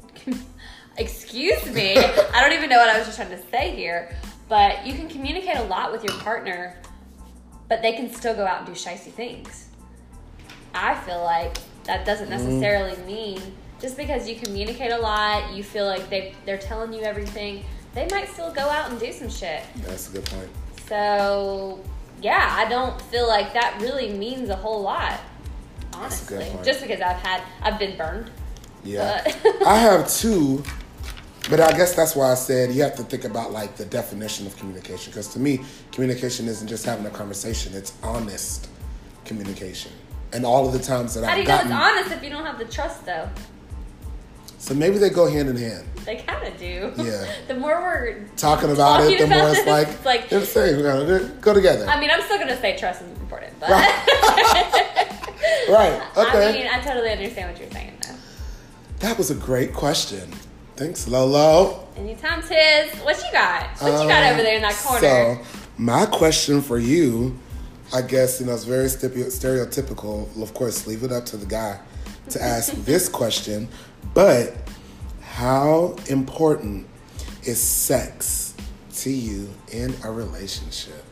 Excuse 0.99 1.65
me. 1.67 1.97
I 1.97 2.41
don't 2.41 2.53
even 2.53 2.69
know 2.69 2.77
what 2.77 2.89
I 2.89 2.97
was 2.97 3.07
just 3.07 3.17
trying 3.17 3.31
to 3.31 3.41
say 3.49 3.75
here. 3.75 4.15
But 4.47 4.85
you 4.85 4.93
can 4.93 5.07
communicate 5.07 5.57
a 5.57 5.63
lot 5.63 5.91
with 5.91 6.03
your 6.03 6.13
partner, 6.19 6.75
but 7.67 7.81
they 7.81 7.93
can 7.93 8.11
still 8.11 8.35
go 8.35 8.45
out 8.45 8.59
and 8.59 8.67
do 8.67 8.73
shicey 8.73 9.11
things. 9.11 9.69
I 10.73 10.95
feel 11.01 11.23
like 11.23 11.57
that 11.85 12.05
doesn't 12.05 12.29
mm-hmm. 12.29 12.45
necessarily 12.45 12.97
mean 13.03 13.41
just 13.79 13.95
because 13.95 14.27
you 14.27 14.35
communicate 14.35 14.91
a 14.91 14.97
lot, 14.97 15.53
you 15.53 15.63
feel 15.63 15.85
like 15.85 16.09
they 16.09 16.33
they're 16.45 16.57
telling 16.57 16.93
you 16.93 17.01
everything, 17.01 17.63
they 17.93 18.07
might 18.11 18.27
still 18.29 18.51
go 18.51 18.61
out 18.61 18.91
and 18.91 18.99
do 18.99 19.11
some 19.11 19.29
shit. 19.29 19.63
That's 19.77 20.09
a 20.09 20.13
good 20.13 20.25
point. 20.25 20.49
So, 20.87 21.83
yeah, 22.21 22.55
I 22.57 22.67
don't 22.67 22.99
feel 23.03 23.27
like 23.27 23.53
that 23.53 23.77
really 23.79 24.09
means 24.09 24.49
a 24.49 24.55
whole 24.55 24.81
lot. 24.81 25.19
That's 25.93 26.25
a 26.25 26.29
good 26.29 26.41
Honestly, 26.41 26.65
just 26.65 26.81
because 26.81 27.01
I've 27.01 27.17
had, 27.17 27.43
I've 27.61 27.79
been 27.79 27.97
burned. 27.97 28.31
Yeah. 28.83 29.21
But- 29.23 29.67
I 29.67 29.77
have 29.77 30.09
two, 30.13 30.63
but 31.49 31.59
I 31.59 31.71
guess 31.71 31.95
that's 31.95 32.15
why 32.15 32.31
I 32.31 32.35
said 32.35 32.71
you 32.71 32.83
have 32.83 32.95
to 32.95 33.03
think 33.03 33.25
about 33.25 33.51
like 33.51 33.75
the 33.75 33.85
definition 33.85 34.45
of 34.47 34.55
communication. 34.57 35.11
Because 35.11 35.27
to 35.29 35.39
me, 35.39 35.61
communication 35.91 36.47
isn't 36.47 36.67
just 36.67 36.85
having 36.85 37.05
a 37.05 37.09
conversation; 37.09 37.73
it's 37.73 37.93
honest 38.03 38.69
communication. 39.25 39.91
And 40.31 40.45
all 40.45 40.67
of 40.67 40.73
the 40.73 40.79
times 40.79 41.15
that 41.15 41.23
How 41.23 41.33
do 41.35 41.41
I've 41.41 41.47
you 41.47 41.47
know 41.47 41.55
it's 41.55 41.71
honest 41.71 42.11
if 42.11 42.23
you 42.23 42.29
don't 42.29 42.45
have 42.45 42.59
the 42.59 42.65
trust, 42.65 43.05
though? 43.05 43.27
so 44.59 44.73
maybe 44.73 44.97
they 44.97 45.09
go 45.09 45.29
hand 45.29 45.49
in 45.49 45.55
hand. 45.55 45.85
They 46.05 46.17
kind 46.17 46.45
of 46.45 46.57
do. 46.59 46.91
Yeah. 46.97 47.25
the 47.47 47.55
more 47.55 47.79
we're 47.81 48.25
Talking 48.35 48.71
about 48.71 48.97
Talking 48.99 49.15
it, 49.15 49.19
the 49.19 49.25
about 49.25 49.39
more 49.39 49.49
it's 49.55 49.65
like, 49.67 49.87
it's 49.87 50.05
like- 50.05 50.31
it's 50.31 50.53
the 50.53 50.55
same. 50.67 50.77
We're 50.77 51.05
gonna 51.07 51.29
go 51.41 51.53
together. 51.53 51.87
I 51.87 51.99
mean, 51.99 52.09
I'm 52.11 52.21
still 52.21 52.37
gonna 52.37 52.59
say 52.59 52.77
trust 52.77 53.01
is 53.01 53.07
important, 53.19 53.53
but 53.59 53.69
right. 53.69 53.85
Okay. 56.17 56.49
I 56.49 56.51
mean, 56.51 56.67
I 56.67 56.81
totally 56.81 57.11
understand 57.11 57.51
what 57.51 57.61
you're 57.61 57.71
saying, 57.71 57.93
though. 58.01 58.15
that 58.99 59.17
was 59.17 59.31
a 59.31 59.35
great 59.35 59.73
question. 59.73 60.29
Thanks, 60.79 61.09
Lolo. 61.09 61.85
Anytime, 61.97 62.41
Tiz, 62.41 62.95
what 63.01 63.17
you 63.17 63.33
got? 63.33 63.67
What 63.81 64.01
you 64.01 64.07
got 64.07 64.23
Um, 64.23 64.31
over 64.31 64.43
there 64.43 64.55
in 64.55 64.61
that 64.61 64.75
corner? 64.75 65.01
So, 65.01 65.37
my 65.77 66.05
question 66.05 66.61
for 66.61 66.77
you, 66.77 67.37
I 67.93 68.01
guess, 68.01 68.39
you 68.39 68.45
know, 68.45 68.53
it's 68.53 68.63
very 68.63 68.87
stereotypical. 68.87 70.41
Of 70.41 70.53
course, 70.53 70.87
leave 70.87 71.03
it 71.03 71.11
up 71.11 71.25
to 71.25 71.35
the 71.35 71.45
guy 71.45 71.81
to 72.29 72.41
ask 72.41 72.71
this 72.85 73.09
question. 73.09 73.67
But 74.13 74.55
how 75.21 75.97
important 76.07 76.87
is 77.43 77.59
sex 77.59 78.53
to 78.99 79.09
you 79.09 79.49
in 79.73 79.93
a 80.05 80.11
relationship? 80.13 81.03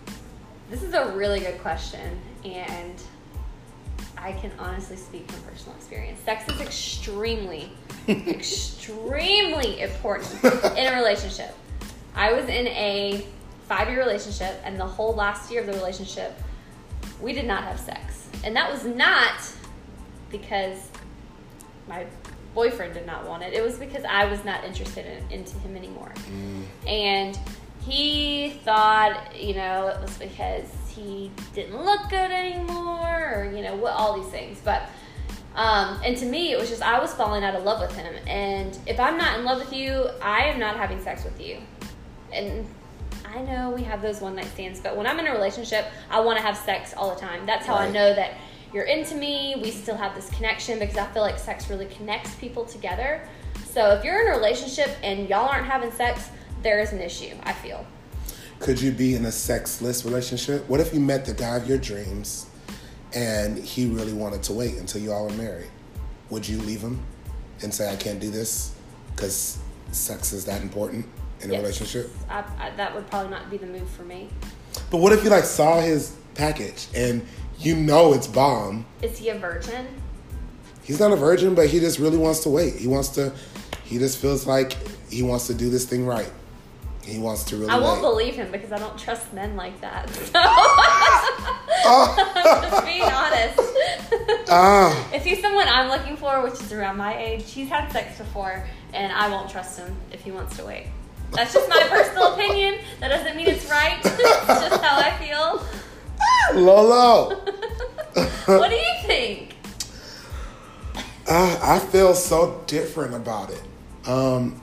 This 0.69 0.81
is 0.81 0.93
a 0.93 1.11
really 1.11 1.41
good 1.41 1.59
question, 1.59 2.17
and 2.45 2.93
I 4.17 4.31
can 4.31 4.53
honestly 4.59 4.95
speak 4.95 5.29
from 5.29 5.41
personal 5.41 5.75
experience. 5.75 6.21
Sex 6.21 6.49
is 6.53 6.61
extremely, 6.61 7.73
extremely 8.07 9.81
important 9.81 10.43
in 10.43 10.93
a 10.93 10.95
relationship. 10.95 11.55
I 12.15 12.33
was 12.33 12.45
in 12.45 12.67
a 12.67 13.25
five 13.67 13.89
year 13.89 13.99
relationship, 13.99 14.59
and 14.63 14.79
the 14.79 14.85
whole 14.85 15.13
last 15.13 15.51
year 15.51 15.61
of 15.61 15.67
the 15.67 15.73
relationship, 15.73 16.33
we 17.21 17.33
did 17.33 17.45
not 17.45 17.63
have 17.63 17.79
sex. 17.79 18.27
And 18.43 18.55
that 18.55 18.71
was 18.71 18.85
not 18.85 19.53
because 20.29 20.89
my 21.87 22.05
boyfriend 22.53 22.93
did 22.93 23.05
not 23.05 23.27
want 23.27 23.43
it, 23.43 23.53
it 23.53 23.63
was 23.63 23.77
because 23.77 24.03
I 24.03 24.25
was 24.25 24.43
not 24.43 24.63
interested 24.63 25.05
in, 25.05 25.31
into 25.31 25.57
him 25.59 25.75
anymore. 25.75 26.11
Mm. 26.31 26.63
And 26.87 27.39
he 27.81 28.59
thought, 28.65 29.35
you 29.35 29.53
know, 29.53 29.87
it 29.87 30.01
was 30.01 30.17
because 30.17 30.65
he 30.89 31.31
didn't 31.53 31.81
look 31.83 32.09
good 32.09 32.31
anymore, 32.31 33.33
or 33.35 33.51
you 33.55 33.63
know, 33.63 33.75
what 33.75 33.93
all 33.93 34.19
these 34.19 34.31
things. 34.31 34.59
But 34.63 34.89
um, 35.57 35.99
and 36.05 36.15
to 36.17 36.25
me, 36.25 36.51
it 36.51 36.59
was 36.59 36.69
just 36.69 36.83
I 36.83 36.99
was 36.99 37.11
falling 37.13 37.43
out 37.43 37.55
of 37.55 37.63
love 37.63 37.81
with 37.81 37.95
him. 37.97 38.13
And 38.27 38.77
if 38.85 38.99
I'm 38.99 39.17
not 39.17 39.39
in 39.39 39.43
love 39.43 39.59
with 39.59 39.73
you, 39.73 40.07
I 40.21 40.43
am 40.45 40.59
not 40.59 40.77
having 40.77 41.01
sex 41.01 41.23
with 41.23 41.41
you. 41.41 41.57
And 42.31 42.63
I 43.25 43.41
know 43.41 43.71
we 43.71 43.81
have 43.81 44.03
those 44.03 44.21
one 44.21 44.35
night 44.35 44.45
stands, 44.45 44.79
but 44.79 44.95
when 44.95 45.07
I'm 45.07 45.17
in 45.17 45.25
a 45.25 45.31
relationship, 45.31 45.87
I 46.11 46.19
want 46.19 46.37
to 46.37 46.43
have 46.43 46.55
sex 46.55 46.93
all 46.95 47.13
the 47.13 47.19
time. 47.19 47.47
That's 47.47 47.65
how 47.65 47.73
I 47.73 47.89
know 47.89 48.13
that 48.13 48.33
you're 48.71 48.83
into 48.83 49.15
me. 49.15 49.55
We 49.59 49.71
still 49.71 49.97
have 49.97 50.13
this 50.13 50.29
connection 50.29 50.77
because 50.77 50.97
I 50.97 51.07
feel 51.07 51.23
like 51.23 51.39
sex 51.39 51.71
really 51.71 51.87
connects 51.87 52.35
people 52.35 52.63
together. 52.63 53.27
So 53.65 53.93
if 53.93 54.05
you're 54.05 54.21
in 54.21 54.27
a 54.27 54.37
relationship 54.37 54.91
and 55.01 55.27
y'all 55.27 55.49
aren't 55.49 55.65
having 55.65 55.91
sex, 55.91 56.29
there 56.61 56.79
is 56.79 56.93
an 56.93 57.01
issue, 57.01 57.35
I 57.43 57.53
feel. 57.53 57.83
Could 58.59 58.79
you 58.79 58.91
be 58.91 59.15
in 59.15 59.25
a 59.25 59.31
sexless 59.31 60.05
relationship? 60.05 60.69
What 60.69 60.79
if 60.79 60.93
you 60.93 60.99
met 60.99 61.25
the 61.25 61.33
guy 61.33 61.55
of 61.55 61.67
your 61.67 61.79
dreams 61.79 62.47
and 63.13 63.57
he 63.57 63.87
really 63.87 64.13
wanted 64.13 64.43
to 64.43 64.53
wait 64.53 64.75
until 64.77 65.01
you 65.01 65.11
all 65.11 65.25
were 65.27 65.33
married? 65.33 65.69
Would 66.29 66.47
you 66.47 66.57
leave 66.61 66.81
him 66.81 66.99
and 67.61 67.73
say, 67.73 67.91
I 67.91 67.95
can't 67.95 68.19
do 68.19 68.29
this 68.29 68.75
because 69.15 69.57
sex 69.91 70.33
is 70.33 70.45
that 70.45 70.61
important 70.61 71.05
in 71.41 71.49
a 71.49 71.53
Yes. 71.53 71.61
relationship? 71.61 72.11
I, 72.29 72.43
I, 72.59 72.69
that 72.75 72.93
would 72.93 73.07
probably 73.09 73.31
not 73.31 73.49
be 73.49 73.57
the 73.57 73.65
move 73.67 73.89
for 73.89 74.03
me. 74.03 74.29
But 74.91 74.97
what 74.97 75.13
if 75.13 75.23
you 75.23 75.29
like 75.29 75.45
saw 75.45 75.79
his 75.81 76.15
package 76.35 76.87
and 76.93 77.25
you 77.59 77.75
know 77.75 78.13
it's 78.13 78.27
bomb? 78.27 78.85
Is 79.01 79.17
he 79.17 79.29
a 79.29 79.39
virgin? 79.39 79.87
He's 80.83 80.99
not 80.99 81.11
a 81.11 81.15
virgin, 81.15 81.55
but 81.55 81.67
he 81.67 81.79
just 81.79 81.99
really 81.99 82.17
wants 82.17 82.41
to 82.41 82.49
wait. 82.49 82.75
He 82.75 82.87
wants 82.87 83.09
to, 83.09 83.33
he 83.83 83.97
just 83.97 84.19
feels 84.19 84.45
like 84.45 84.77
he 85.09 85.23
wants 85.23 85.47
to 85.47 85.53
do 85.53 85.69
this 85.69 85.85
thing 85.85 86.05
right. 86.05 86.31
He 87.07 87.19
wants 87.19 87.45
to 87.45 87.55
really. 87.57 87.69
I 87.69 87.79
won't 87.79 88.01
believe 88.01 88.35
him 88.35 88.51
because 88.51 88.71
I 88.73 88.77
don't 88.77 88.97
trust 88.97 89.31
men 89.33 89.55
like 89.55 89.79
that. 89.81 90.09
So 91.83 91.93
I'm 91.93 92.69
just 92.69 92.85
being 92.85 93.03
honest. 93.03 93.59
Ah, 94.49 95.09
if 95.13 95.23
he's 95.23 95.39
someone 95.41 95.67
I'm 95.67 95.89
looking 95.89 96.17
for, 96.17 96.41
which 96.41 96.53
is 96.53 96.73
around 96.73 96.97
my 96.97 97.15
age, 97.17 97.51
he's 97.51 97.69
had 97.69 97.91
sex 97.91 98.17
before, 98.17 98.65
and 98.93 99.13
I 99.13 99.29
won't 99.29 99.49
trust 99.49 99.77
him 99.77 99.95
if 100.11 100.21
he 100.21 100.31
wants 100.31 100.57
to 100.57 100.65
wait. 100.65 100.87
That's 101.31 101.53
just 101.53 101.69
my 101.69 101.83
personal 101.87 102.33
opinion. 102.33 102.79
That 102.99 103.09
doesn't 103.09 103.37
mean 103.37 103.47
it's 103.47 103.69
right. 103.69 103.99
it's 104.03 104.17
just 104.47 104.81
how 104.81 104.97
I 104.97 105.11
feel. 105.17 106.61
Lolo. 106.61 107.35
what 108.45 108.69
do 108.69 108.75
you 108.75 108.93
think? 109.05 109.55
Uh, 111.27 111.59
I 111.61 111.79
feel 111.79 112.15
so 112.15 112.63
different 112.65 113.13
about 113.13 113.51
it. 113.51 113.61
Um, 114.07 114.59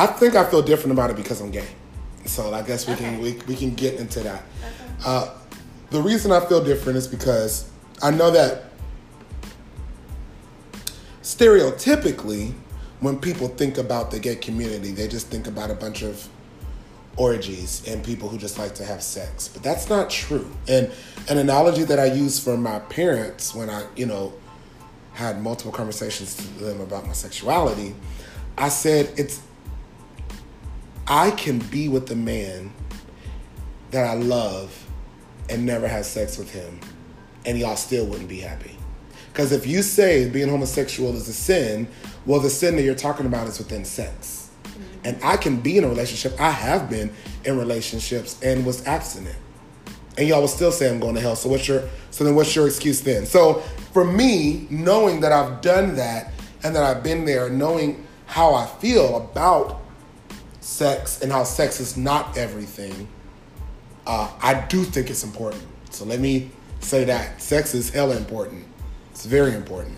I 0.00 0.06
think 0.06 0.34
I 0.34 0.48
feel 0.48 0.62
different 0.62 0.92
about 0.92 1.10
it 1.10 1.16
because 1.16 1.42
I'm 1.42 1.50
gay. 1.50 1.68
So 2.24 2.54
I 2.54 2.62
guess 2.62 2.88
we 2.88 2.94
can 2.94 3.20
we, 3.20 3.32
we 3.46 3.54
can 3.54 3.74
get 3.74 4.00
into 4.00 4.20
that. 4.20 4.42
Uh, 5.04 5.34
the 5.90 6.00
reason 6.00 6.32
I 6.32 6.40
feel 6.40 6.64
different 6.64 6.96
is 6.96 7.06
because 7.06 7.70
I 8.02 8.10
know 8.10 8.30
that 8.30 8.70
stereotypically, 11.22 12.54
when 13.00 13.18
people 13.18 13.48
think 13.48 13.76
about 13.76 14.10
the 14.10 14.18
gay 14.18 14.36
community, 14.36 14.92
they 14.92 15.06
just 15.06 15.26
think 15.26 15.46
about 15.46 15.70
a 15.70 15.74
bunch 15.74 16.00
of 16.00 16.26
orgies 17.18 17.86
and 17.86 18.02
people 18.02 18.26
who 18.26 18.38
just 18.38 18.58
like 18.58 18.74
to 18.76 18.84
have 18.86 19.02
sex. 19.02 19.48
But 19.48 19.62
that's 19.62 19.90
not 19.90 20.08
true. 20.08 20.50
And 20.66 20.90
an 21.28 21.36
analogy 21.36 21.84
that 21.84 21.98
I 21.98 22.06
use 22.06 22.42
for 22.42 22.56
my 22.56 22.78
parents 22.78 23.54
when 23.54 23.68
I, 23.68 23.84
you 23.96 24.06
know, 24.06 24.32
had 25.12 25.42
multiple 25.42 25.72
conversations 25.72 26.36
to 26.36 26.64
them 26.64 26.80
about 26.80 27.06
my 27.06 27.12
sexuality, 27.12 27.94
I 28.56 28.70
said 28.70 29.12
it's 29.18 29.42
I 31.10 31.32
can 31.32 31.58
be 31.58 31.88
with 31.88 32.06
the 32.06 32.14
man 32.14 32.72
that 33.90 34.08
I 34.08 34.14
love 34.14 34.86
and 35.48 35.66
never 35.66 35.88
have 35.88 36.06
sex 36.06 36.38
with 36.38 36.52
him, 36.52 36.78
and 37.44 37.58
y'all 37.58 37.74
still 37.74 38.06
wouldn't 38.06 38.28
be 38.28 38.38
happy. 38.38 38.76
Because 39.32 39.50
if 39.50 39.66
you 39.66 39.82
say 39.82 40.30
being 40.30 40.48
homosexual 40.48 41.12
is 41.16 41.28
a 41.28 41.32
sin, 41.32 41.88
well, 42.26 42.38
the 42.38 42.48
sin 42.48 42.76
that 42.76 42.82
you're 42.82 42.94
talking 42.94 43.26
about 43.26 43.48
is 43.48 43.58
within 43.58 43.84
sex. 43.84 44.50
Mm-hmm. 44.62 44.82
And 45.04 45.24
I 45.24 45.36
can 45.36 45.60
be 45.60 45.78
in 45.78 45.82
a 45.82 45.88
relationship, 45.88 46.40
I 46.40 46.52
have 46.52 46.88
been 46.88 47.12
in 47.44 47.58
relationships 47.58 48.40
and 48.40 48.64
was 48.64 48.86
abstinent. 48.86 49.36
And 50.16 50.28
y'all 50.28 50.42
will 50.42 50.48
still 50.48 50.70
say 50.70 50.88
I'm 50.88 51.00
going 51.00 51.16
to 51.16 51.20
hell. 51.20 51.34
So 51.34 51.48
what's 51.48 51.66
your 51.66 51.88
so 52.12 52.22
then 52.22 52.36
what's 52.36 52.54
your 52.54 52.68
excuse 52.68 53.00
then? 53.00 53.26
So 53.26 53.54
for 53.92 54.04
me, 54.04 54.68
knowing 54.70 55.20
that 55.20 55.32
I've 55.32 55.60
done 55.60 55.96
that 55.96 56.32
and 56.62 56.76
that 56.76 56.84
I've 56.84 57.02
been 57.02 57.24
there, 57.24 57.50
knowing 57.50 58.06
how 58.26 58.54
I 58.54 58.66
feel 58.66 59.16
about 59.16 59.80
sex 60.70 61.20
and 61.20 61.32
how 61.32 61.42
sex 61.42 61.80
is 61.80 61.96
not 61.96 62.38
everything, 62.38 63.08
uh, 64.06 64.30
I 64.40 64.54
do 64.68 64.84
think 64.84 65.10
it's 65.10 65.24
important. 65.24 65.62
So 65.90 66.04
let 66.04 66.20
me 66.20 66.50
say 66.78 67.04
that 67.04 67.42
sex 67.42 67.74
is 67.74 67.90
hella 67.90 68.16
important. 68.16 68.64
It's 69.10 69.26
very 69.26 69.54
important. 69.54 69.96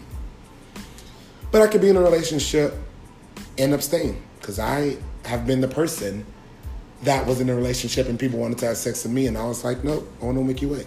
But 1.50 1.60
I 1.60 1.66
could 1.66 1.82
be 1.82 1.90
in 1.90 1.96
a 1.96 2.00
relationship 2.00 2.74
and 3.58 3.74
abstain 3.74 4.22
because 4.40 4.58
I 4.58 4.96
have 5.26 5.46
been 5.46 5.60
the 5.60 5.68
person 5.68 6.24
that 7.02 7.26
was 7.26 7.40
in 7.40 7.50
a 7.50 7.54
relationship 7.54 8.08
and 8.08 8.18
people 8.18 8.38
wanted 8.38 8.58
to 8.58 8.66
have 8.66 8.76
sex 8.76 9.04
with 9.04 9.12
me, 9.12 9.26
and 9.26 9.36
I 9.36 9.44
was 9.44 9.64
like, 9.64 9.84
nope, 9.84 10.10
I 10.22 10.24
want 10.24 10.38
to 10.38 10.44
make 10.44 10.62
you 10.62 10.70
wait. 10.70 10.86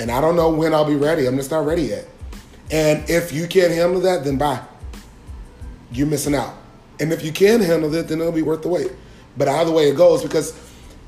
And 0.00 0.10
I 0.10 0.20
don't 0.20 0.34
know 0.34 0.50
when 0.50 0.74
I'll 0.74 0.84
be 0.84 0.96
ready. 0.96 1.26
I'm 1.26 1.36
just 1.36 1.50
not 1.50 1.64
ready 1.64 1.82
yet. 1.82 2.08
And 2.70 3.08
if 3.08 3.32
you 3.32 3.46
can't 3.46 3.72
handle 3.72 4.00
that, 4.00 4.24
then 4.24 4.36
bye. 4.36 4.60
You're 5.92 6.08
missing 6.08 6.34
out. 6.34 6.63
And 7.00 7.12
if 7.12 7.24
you 7.24 7.32
can 7.32 7.60
handle 7.60 7.92
it, 7.94 8.08
then 8.08 8.20
it'll 8.20 8.32
be 8.32 8.42
worth 8.42 8.62
the 8.62 8.68
wait. 8.68 8.92
But 9.36 9.48
either 9.48 9.72
way 9.72 9.88
it 9.88 9.96
goes, 9.96 10.22
because 10.22 10.58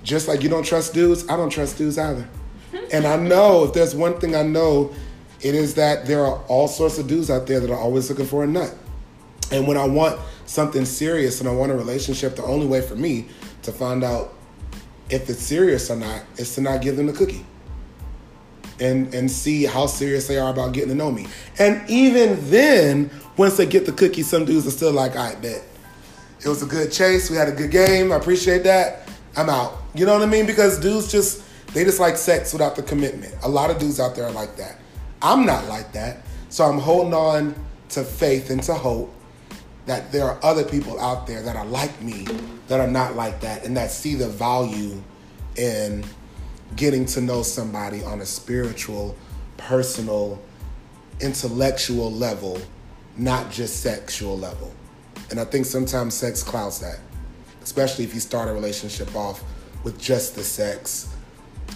just 0.03 0.29
like 0.29 0.43
you 0.43 0.49
don't 0.49 0.65
trust 0.65 0.95
dudes, 0.95 1.29
I 1.29 1.37
don't 1.37 1.51
trust 1.51 1.79
dudes 1.79 1.99
either. 1.99 2.29
and 2.93 3.07
I 3.07 3.17
know 3.17 3.65
if 3.65 3.73
there's 3.73 3.95
one 3.95 4.19
thing 4.19 4.35
I 4.35 4.43
know, 4.43 4.95
it 5.41 5.55
is 5.55 5.75
that 5.75 6.07
there 6.07 6.25
are 6.25 6.43
all 6.49 6.69
sorts 6.69 6.99
of 6.99 7.07
dudes 7.07 7.31
out 7.31 7.47
there 7.47 7.61
that 7.61 7.71
are 7.71 7.79
always 7.79 8.09
looking 8.09 8.27
for 8.27 8.43
a 8.43 8.47
nut. 8.47 8.75
And 9.53 9.67
when 9.67 9.77
I 9.77 9.87
want 9.87 10.19
something 10.47 10.85
serious 10.85 11.41
and 11.41 11.49
I 11.49 11.53
want 11.53 11.73
a 11.73 11.75
relationship, 11.75 12.37
the 12.37 12.45
only 12.45 12.67
way 12.67 12.81
for 12.81 12.97
me 12.97 13.29
to 13.63 13.73
find 13.73 14.03
out 14.03 14.35
if 15.09 15.29
it's 15.31 15.41
serious 15.41 15.91
or 15.91 15.97
not 15.97 16.23
is 16.37 16.55
to 16.57 16.61
not 16.61 16.83
give 16.83 16.97
them 16.97 17.07
the 17.07 17.13
cookie. 17.13 17.45
And 18.79 19.15
and 19.15 19.31
see 19.31 19.65
how 19.65 19.87
serious 19.87 20.29
they 20.29 20.37
are 20.37 20.51
about 20.51 20.73
getting 20.73 20.91
to 20.91 20.95
know 20.95 21.11
me. 21.11 21.27
And 21.59 21.89
even 21.89 22.51
then, 22.51 23.11
once 23.39 23.57
they 23.57 23.65
get 23.65 23.87
the 23.87 23.93
cookie, 23.93 24.23
some 24.23 24.45
dudes 24.45 24.67
are 24.67 24.71
still 24.71 24.93
like, 24.93 25.17
I 25.17 25.35
bet. 25.37 25.63
It 26.45 26.49
was 26.49 26.63
a 26.63 26.67
good 26.67 26.93
chase. 26.93 27.31
We 27.31 27.37
had 27.37 27.49
a 27.49 27.53
good 27.53 27.71
game. 27.71 28.13
I 28.13 28.17
appreciate 28.17 28.63
that. 28.65 29.09
I'm 29.37 29.49
out. 29.49 29.83
You 29.95 30.07
know 30.07 30.15
what 30.15 30.23
I 30.23 30.27
mean? 30.27 30.47
Because 30.47 30.79
dudes 30.79 31.11
just 31.11 31.43
they 31.73 31.85
just 31.85 32.01
like 32.01 32.17
sex 32.17 32.53
without 32.53 32.77
the 32.77 32.83
commitment. 32.83 33.35
A 33.43 33.49
lot 33.49 33.71
of 33.71 33.79
dudes 33.79 34.01
out 34.01 34.15
there 34.15 34.27
are 34.27 34.33
like 34.33 34.57
that. 34.57 34.79
I'm 35.23 35.45
not 35.45 35.67
like 35.67 35.93
that. 35.93 36.25
So 36.49 36.65
I'm 36.65 36.79
holding 36.79 37.15
on 37.15 37.55
to 37.91 38.05
faith 38.05 38.51
and 38.51 38.63
to 38.65 38.75
hope 38.75 39.13
that 39.87 40.11
there 40.13 40.25
are 40.25 40.39
other 40.43 40.65
people 40.65 40.99
out 41.01 41.27
there 41.27 41.43
that 41.43 41.57
are 41.57 41.67
like 41.67 42.01
me 42.03 42.27
that 42.69 42.81
are 42.81 42.89
not 42.89 43.15
like 43.15 43.41
that 43.41 43.65
and 43.65 43.77
that 43.77 43.91
see 43.91 44.15
the 44.15 44.29
value 44.29 45.01
in 45.57 46.05
getting 46.75 47.07
to 47.07 47.21
know 47.21 47.43
somebody 47.43 48.03
on 48.05 48.21
a 48.21 48.27
spiritual, 48.27 49.17
personal, 49.57 50.43
intellectual 51.21 52.11
level, 52.11 52.61
not 53.17 53.51
just 53.51 53.81
sexual 53.83 54.37
level. 54.37 54.73
And 55.31 55.41
I 55.41 55.45
think 55.45 55.67
sometimes 55.67 56.15
sex 56.15 56.43
clouds 56.43 56.81
that, 56.81 56.99
especially 57.63 58.05
if 58.05 58.15
you 58.15 58.21
start 58.21 58.49
a 58.49 58.53
relationship 58.53 59.15
off 59.15 59.43
with 59.83 60.01
just 60.01 60.35
the 60.35 60.43
sex. 60.43 61.09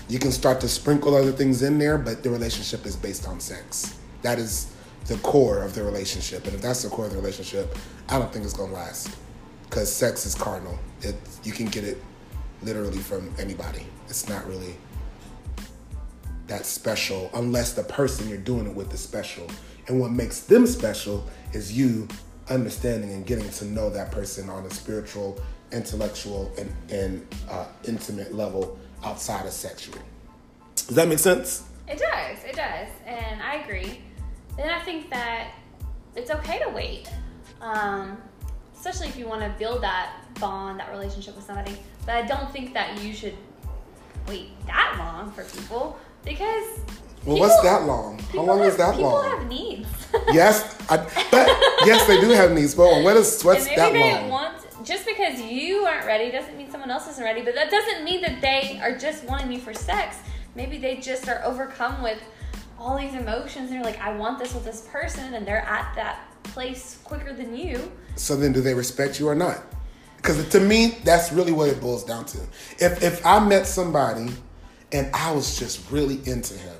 You 0.09 0.19
can 0.19 0.33
start 0.33 0.61
to 0.63 0.69
sprinkle 0.69 1.15
other 1.15 1.33
things 1.33 1.63
in 1.63 1.79
there, 1.79 1.99
but 1.99 2.23
the 2.23 2.31
relationship 2.31 2.85
is 2.87 2.97
based 2.97 3.29
on 3.29 3.39
sex. 3.41 3.97
That 4.23 4.39
is 4.39 4.73
the 5.07 5.17
core 5.19 5.63
of 5.63 5.75
the 5.75 5.83
relationship. 5.83 6.45
And 6.47 6.55
if 6.55 6.61
that's 6.61 6.83
the 6.83 6.89
core 6.89 7.07
of 7.07 7.13
the 7.13 7.19
relationship, 7.19 7.77
I 8.09 8.19
don't 8.19 8.33
think 8.33 8.45
it's 8.45 8.55
gonna 8.55 8.73
last. 8.73 9.17
Because 9.69 9.93
sex 9.93 10.27
is 10.27 10.35
carnal. 10.35 10.79
It 11.03 11.15
you 11.45 11.53
can 11.53 11.67
get 11.67 11.85
it 11.85 12.03
literally 12.63 12.99
from 12.99 13.33
anybody. 13.39 13.87
It's 14.09 14.29
not 14.29 14.47
really 14.49 14.77
that 16.49 16.67
special 16.67 17.31
unless 17.35 17.75
the 17.75 17.85
person 17.85 18.29
you're 18.29 18.39
doing 18.39 18.67
it 18.67 18.75
with 18.75 18.93
is 18.93 19.01
special. 19.01 19.47
And 19.87 20.01
what 20.01 20.11
makes 20.11 20.41
them 20.41 20.67
special 20.67 21.25
is 21.53 21.73
you 21.73 22.09
understanding 22.51 23.13
and 23.13 23.25
getting 23.25 23.49
to 23.49 23.65
know 23.65 23.89
that 23.91 24.11
person 24.11 24.51
on 24.51 24.67
a 24.67 24.71
spiritual, 24.71 25.41
intellectual, 25.73 26.53
and, 26.59 26.73
and 26.91 27.27
uh, 27.49 27.67
intimate 27.87 28.35
level 28.35 28.79
outside 29.05 29.47
of 29.47 29.53
sexual. 29.53 29.99
Does 30.75 30.97
that 30.97 31.09
make 31.09 31.19
sense? 31.19 31.65
It 31.89 31.99
does. 31.99 32.45
It 32.45 32.57
does, 32.57 32.89
and 33.07 33.43
I 33.43 33.57
agree. 33.57 34.01
And 34.59 34.71
I 34.71 34.81
think 34.81 35.11
that 35.11 35.53
it's 36.15 36.31
okay 36.31 36.59
to 36.59 36.69
wait, 36.69 37.09
um, 37.61 38.19
especially 38.75 39.09
if 39.09 39.17
you 39.17 39.27
want 39.27 39.43
to 39.43 39.55
build 39.59 39.83
that 39.83 40.17
bond, 40.41 40.81
that 40.81 40.91
relationship 40.91 41.37
with 41.37 41.45
somebody. 41.45 41.77
But 42.05 42.17
I 42.17 42.27
don't 42.27 42.51
think 42.51 42.75
that 42.75 43.01
you 43.03 43.13
should 43.13 43.37
wait 44.27 44.49
that 44.67 44.97
long 44.99 45.31
for 45.31 45.45
people 45.45 45.99
because. 46.25 46.81
Well, 47.25 47.37
people- 47.37 47.39
what's 47.41 47.63
that 47.63 47.85
long? 47.87 48.19
How 48.33 48.43
long 48.43 48.59
have, 48.59 48.69
is 48.69 48.77
that 48.77 48.95
people 48.95 49.11
long? 49.11 49.25
People 49.25 49.39
have 49.39 49.49
needs. 49.49 49.89
Yes, 50.33 50.77
I, 50.91 50.97
but 51.31 51.47
yes, 51.87 52.05
they 52.09 52.21
do 52.21 52.31
have 52.31 52.51
needs. 52.53 52.75
But 52.75 53.03
what 53.05 53.17
is 53.17 53.43
what's 53.43 53.65
maybe 53.65 53.77
that 53.77 53.93
they 53.93 54.13
long? 54.15 54.29
want 54.29 54.85
just 54.85 55.07
because 55.07 55.41
you 55.41 55.85
aren't 55.85 56.05
ready 56.07 56.31
doesn't 56.33 56.57
mean 56.57 56.69
someone 56.71 56.91
else 56.91 57.07
isn't 57.09 57.23
ready. 57.23 57.43
But 57.43 57.55
that 57.55 57.71
doesn't 57.71 58.05
mean 58.05 58.21
that 58.23 58.41
they 58.41 58.81
are 58.83 58.97
just 58.99 59.23
wanting 59.25 59.53
you 59.53 59.61
for 59.61 59.73
sex. 59.73 60.17
Maybe 60.57 60.79
they 60.79 60.97
just 60.97 61.29
are 61.29 61.41
overcome 61.45 62.03
with 62.03 62.21
all 62.77 62.99
these 62.99 63.15
emotions 63.15 63.71
and 63.71 63.79
they're 63.79 63.85
like, 63.85 64.01
I 64.01 64.13
want 64.13 64.39
this 64.41 64.53
with 64.53 64.65
this 64.65 64.89
person, 64.91 65.35
and 65.35 65.47
they're 65.47 65.65
at 65.65 65.95
that 65.95 66.27
place 66.43 66.99
quicker 67.05 67.33
than 67.33 67.55
you. 67.57 67.93
So 68.17 68.35
then, 68.37 68.53
do 68.53 68.61
they 68.61 68.75
respect 68.75 69.21
you 69.21 69.29
or 69.29 69.35
not? 69.37 69.63
Because 70.17 70.49
to 70.49 70.61
me, 70.61 70.99
that's 71.05 71.33
really 71.33 71.53
what 71.53 71.69
it 71.69 71.81
boils 71.81 72.05
down 72.05 72.25
to. 72.27 72.39
If 72.79 73.03
if 73.03 73.25
I 73.25 73.39
met 73.45 73.67
somebody 73.67 74.33
and 74.93 75.09
I 75.15 75.31
was 75.31 75.57
just 75.59 75.89
really 75.91 76.17
into 76.27 76.55
him, 76.55 76.75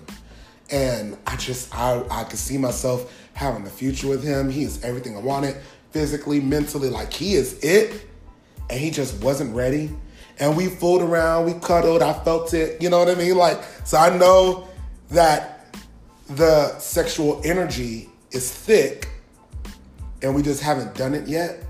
and 0.71 1.17
I 1.27 1.37
just 1.37 1.75
I 1.75 2.03
I 2.11 2.25
could 2.25 2.39
see 2.39 2.59
myself 2.59 3.13
having 3.35 3.65
the 3.65 3.71
future 3.71 4.09
with 4.09 4.23
him. 4.23 4.51
He 4.51 4.65
is 4.65 4.83
everything 4.85 5.17
I 5.17 5.21
wanted, 5.21 5.57
physically, 5.91 6.41
mentally, 6.41 6.91
like 6.91 7.13
he 7.13 7.35
is 7.35 7.59
it, 7.63 8.07
and 8.69 8.79
he 8.79 8.91
just 8.91 9.23
wasn't 9.23 9.55
ready. 9.55 9.91
And 10.39 10.57
we 10.57 10.69
fooled 10.69 11.03
around, 11.03 11.45
we 11.45 11.53
cuddled, 11.61 12.03
I 12.03 12.15
felt 12.25 12.55
it, 12.55 12.81
you 12.81 12.89
know 12.89 12.99
what 12.99 13.09
I 13.09 13.15
mean? 13.15 13.37
Like, 13.37 13.63
so 13.85 13.99
I 13.99 14.17
know 14.17 14.69
that 15.11 15.77
the 16.29 16.79
sexual 16.79 17.43
energy 17.45 18.09
is 18.31 18.51
thick 18.51 19.09
and 20.23 20.35
we 20.35 20.43
just 20.43 20.63
haven't 20.63 20.95
done 20.95 21.15
it 21.15 21.29
yet, 21.29 21.65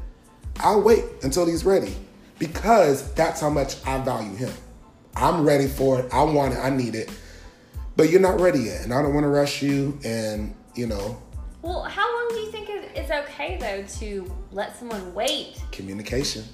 I'll 0.60 0.82
wait 0.82 1.04
until 1.22 1.46
he's 1.46 1.64
ready 1.64 1.96
because 2.38 3.12
that's 3.14 3.40
how 3.40 3.50
much 3.50 3.76
I 3.86 3.98
value 3.98 4.34
him. 4.34 4.52
I'm 5.16 5.44
ready 5.44 5.66
for 5.66 6.00
it. 6.00 6.12
I 6.12 6.22
want 6.22 6.54
it. 6.54 6.58
I 6.58 6.70
need 6.70 6.94
it. 6.94 7.10
But 8.00 8.08
you're 8.10 8.20
not 8.20 8.40
ready 8.40 8.60
yet. 8.60 8.80
And 8.82 8.94
I 8.94 9.02
don't 9.02 9.12
want 9.12 9.24
to 9.24 9.28
rush 9.28 9.60
you. 9.60 9.98
And, 10.04 10.54
you 10.74 10.86
know, 10.86 11.20
Well, 11.60 11.82
how 11.82 12.10
long 12.10 12.28
do 12.30 12.36
you 12.36 12.50
think 12.50 12.70
it's 12.94 13.10
okay 13.10 13.58
though 13.60 13.82
to 13.98 14.34
let 14.52 14.74
someone 14.78 15.12
wait? 15.12 15.60
Communication. 15.70 16.44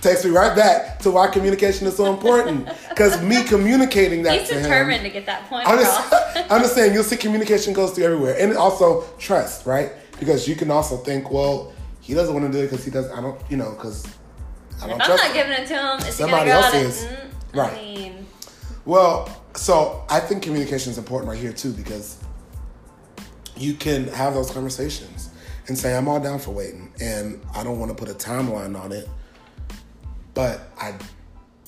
Takes 0.00 0.24
me 0.24 0.32
right 0.32 0.56
back 0.56 0.98
to 1.00 1.12
why 1.12 1.28
communication 1.28 1.86
is 1.86 1.96
so 1.96 2.06
important. 2.12 2.68
Because 2.88 3.22
me 3.22 3.44
communicating 3.46 4.24
that 4.24 4.40
He's 4.40 4.48
to 4.48 4.54
him. 4.56 4.62
determined 4.62 5.02
to 5.04 5.10
get 5.10 5.26
that 5.26 5.48
point 5.48 5.68
I'm 5.68 5.78
across. 5.78 6.10
just, 6.10 6.52
I'm 6.52 6.62
just 6.62 6.74
saying, 6.74 6.94
you'll 6.94 7.04
see 7.04 7.16
communication 7.16 7.72
goes 7.72 7.92
through 7.92 8.04
everywhere, 8.06 8.36
and 8.40 8.56
also 8.56 9.04
trust, 9.18 9.66
right? 9.66 9.92
Because 10.18 10.48
you 10.48 10.56
can 10.56 10.70
also 10.72 10.96
think, 10.96 11.30
well, 11.30 11.72
he 12.00 12.12
doesn't 12.14 12.34
want 12.34 12.44
to 12.46 12.50
do 12.52 12.64
it 12.64 12.70
because 12.70 12.84
he 12.84 12.90
doesn't. 12.90 13.16
I 13.16 13.20
don't, 13.20 13.40
you 13.50 13.56
know, 13.56 13.70
because 13.70 14.04
I 14.82 14.88
don't. 14.88 15.00
If 15.00 15.02
I'm 15.08 15.16
not 15.16 15.26
him. 15.26 15.32
giving 15.32 15.52
it 15.52 15.66
to 15.68 15.74
him, 16.04 16.12
Somebody 16.12 16.50
else 16.50 16.66
out 16.66 16.74
is. 16.74 17.04
mm, 17.04 17.16
Right. 17.54 17.72
I 17.72 17.76
mean, 17.76 18.26
Well, 18.84 19.37
so 19.54 20.04
I 20.08 20.20
think 20.20 20.42
communication 20.42 20.90
is 20.90 20.98
important 20.98 21.30
right 21.30 21.38
here 21.38 21.52
too 21.52 21.72
because 21.72 22.22
you 23.56 23.74
can 23.74 24.08
have 24.08 24.34
those 24.34 24.50
conversations 24.50 25.30
and 25.66 25.76
say, 25.76 25.96
I'm 25.96 26.08
all 26.08 26.20
down 26.20 26.38
for 26.38 26.52
waiting, 26.52 26.92
and 27.00 27.40
I 27.54 27.62
don't 27.62 27.78
want 27.78 27.90
to 27.90 27.94
put 27.94 28.08
a 28.08 28.14
timeline 28.14 28.78
on 28.78 28.90
it, 28.90 29.08
but 30.32 30.70
I 30.78 30.94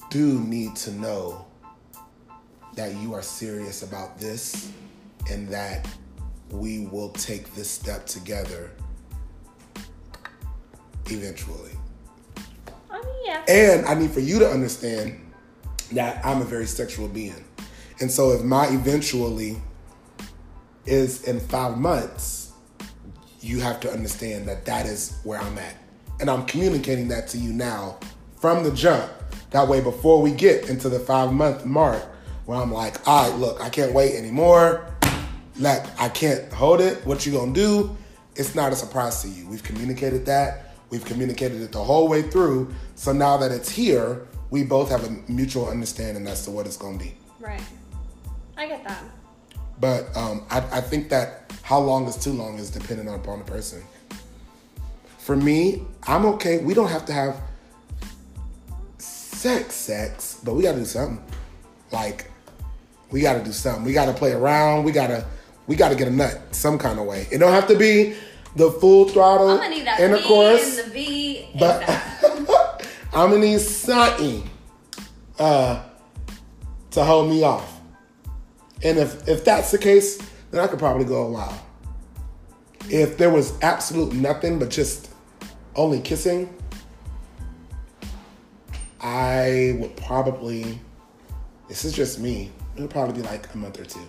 do 0.09 0.41
need 0.41 0.75
to 0.77 0.93
know 0.93 1.47
that 2.77 2.95
you 2.97 3.15
are 3.15 3.23
serious 3.23 3.83
about 3.83 4.19
this 4.19 4.73
and 5.31 5.49
that 5.49 5.87
we 6.51 6.87
will 6.87 7.11
take 7.11 7.53
this 7.55 7.71
step 7.71 8.07
together 8.07 8.71
eventually. 11.07 11.73
I 12.91 13.01
mean, 13.01 13.15
yeah. 13.25 13.45
And 13.49 13.87
I 13.87 13.95
need 13.95 14.11
for 14.11 14.21
you 14.21 14.39
to 14.39 14.49
understand 14.49 15.21
that 15.93 16.25
I'm 16.25 16.41
a 16.41 16.45
very 16.45 16.67
sexual 16.67 17.09
being. 17.09 17.45
And 18.01 18.11
so 18.11 18.33
if 18.33 18.43
my 18.43 18.67
eventually 18.69 19.61
is 20.87 21.25
in 21.25 21.39
five 21.39 21.77
months, 21.79 22.53
you 23.41 23.61
have 23.61 23.81
to 23.81 23.91
understand 23.91 24.47
that 24.49 24.65
that 24.67 24.87
is 24.87 25.19
where 25.25 25.39
I'm 25.39 25.59
at. 25.59 25.77
And 26.19 26.29
I'm 26.29 26.45
communicating 26.47 27.09
that 27.09 27.29
to 27.29 27.39
you 27.39 27.53
now 27.53 27.99
from 28.39 28.65
the 28.65 28.71
jump. 28.73 29.11
That 29.51 29.67
way, 29.69 29.81
before 29.81 30.21
we 30.23 30.33
get 30.33 30.69
into 30.69 30.89
the 30.89 31.01
five 31.01 31.33
month 31.33 31.65
mark, 31.65 32.03
where 32.47 32.59
I'm 32.59 32.73
like, 32.73 33.07
all 33.07 33.31
right, 33.31 33.39
look, 33.39 33.61
I 33.61 33.69
can't 33.69 33.93
wait 33.93 34.15
anymore. 34.15 34.87
Like, 35.59 35.85
I 36.01 36.09
can't 36.09 36.53
hold 36.53 36.81
it. 36.81 37.05
What 37.07 37.27
you 37.27 37.33
gonna 37.33 37.53
do? 37.53 37.97
It's 38.37 38.55
not 38.55 38.73
a 38.73 38.77
surprise 38.77 39.23
to 39.23 39.29
you. 39.29 39.47
We've 39.49 39.63
communicated 39.63 40.25
that. 40.27 40.75
We've 40.91 41.05
communicated 41.05 41.61
it 41.61 41.73
the 41.73 41.83
whole 41.83 42.09
way 42.09 42.23
through. 42.23 42.73
So 42.95 43.13
now 43.13 43.37
that 43.37 43.53
it's 43.53 43.69
here, 43.69 44.27
we 44.51 44.65
both 44.65 44.91
have 44.91 45.05
a 45.05 45.11
mutual 45.31 45.69
understanding 45.69 46.27
as 46.27 46.45
to 46.45 46.51
what 46.51 46.67
it's 46.67 46.77
gonna 46.77 46.99
be. 46.99 47.15
Right. 47.39 47.63
I 48.61 48.67
get 48.67 48.85
that. 48.85 49.03
But 49.81 50.15
um, 50.15 50.45
I, 50.51 50.59
I 50.59 50.81
think 50.83 51.09
that 51.09 51.51
how 51.63 51.81
long 51.81 52.05
is 52.07 52.17
too 52.17 52.33
long 52.33 52.59
is 52.59 52.69
dependent 52.69 53.09
upon 53.09 53.39
the 53.39 53.45
person. 53.47 53.83
For 55.17 55.35
me, 55.35 55.83
I'm 56.07 56.27
okay. 56.27 56.59
We 56.59 56.75
don't 56.75 56.91
have 56.91 57.07
to 57.07 57.13
have 57.15 57.41
sex, 58.99 59.75
sex, 59.75 60.43
but 60.45 60.53
we 60.53 60.63
gotta 60.63 60.77
do 60.77 60.85
something. 60.85 61.25
Like, 61.91 62.31
we 63.11 63.23
gotta 63.23 63.43
do 63.43 63.51
something. 63.51 63.83
We 63.83 63.95
gotta 63.95 64.13
play 64.13 64.33
around. 64.33 64.85
We 64.85 64.93
gotta, 64.93 65.25
we 65.67 65.75
gotta 65.75 65.95
get 65.95 66.09
a 66.09 66.11
nut 66.11 66.39
some 66.55 66.77
kind 66.77 66.99
of 66.99 67.07
way. 67.07 67.29
It 67.33 67.39
don't 67.39 67.53
have 67.53 67.67
to 67.69 67.79
be 67.79 68.15
the 68.57 68.71
full 68.73 69.09
throttle 69.09 69.49
I'm 69.49 69.57
gonna 69.57 69.71
need 69.71 69.87
that 69.87 70.01
intercourse. 70.01 70.81
V 70.81 70.81
and 70.81 70.91
the 70.91 70.93
V. 70.93 71.49
But 71.59 71.89
I'm 73.15 73.31
gonna 73.31 73.39
need 73.39 73.61
something 73.61 74.51
uh, 75.39 75.83
to 76.91 77.05
hold 77.05 77.31
me 77.31 77.43
off. 77.43 77.80
And 78.83 78.99
if 78.99 79.29
if 79.29 79.45
that's 79.45 79.71
the 79.71 79.79
case, 79.79 80.19
then 80.51 80.61
I 80.61 80.67
could 80.67 80.79
probably 80.79 81.05
go 81.05 81.27
a 81.27 81.31
while. 81.31 81.67
If 82.89 83.19
there 83.19 83.31
was 83.31 83.59
absolute 83.63 84.13
nothing 84.15 84.59
but 84.59 84.71
just 84.71 85.11
only 85.77 86.01
kissing, 86.01 86.53
I 89.01 89.77
would 89.79 89.97
probably. 89.97 90.81
This 91.69 91.85
is 91.85 91.93
just 91.93 92.19
me. 92.19 92.51
It 92.77 92.81
would 92.81 92.91
probably 92.91 93.21
be 93.21 93.29
like 93.29 93.53
a 93.55 93.59
month 93.59 93.79
or 93.79 93.85
two, 93.85 94.07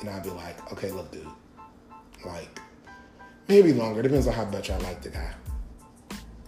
and 0.00 0.10
I'd 0.10 0.22
be 0.22 0.30
like, 0.30 0.72
okay, 0.72 0.90
look, 0.90 1.12
dude, 1.12 1.26
like 2.24 2.60
maybe 3.48 3.72
longer. 3.72 4.02
Depends 4.02 4.26
on 4.26 4.32
how 4.32 4.44
much 4.46 4.70
I 4.70 4.78
like 4.78 5.02
the 5.02 5.10
guy 5.10 5.34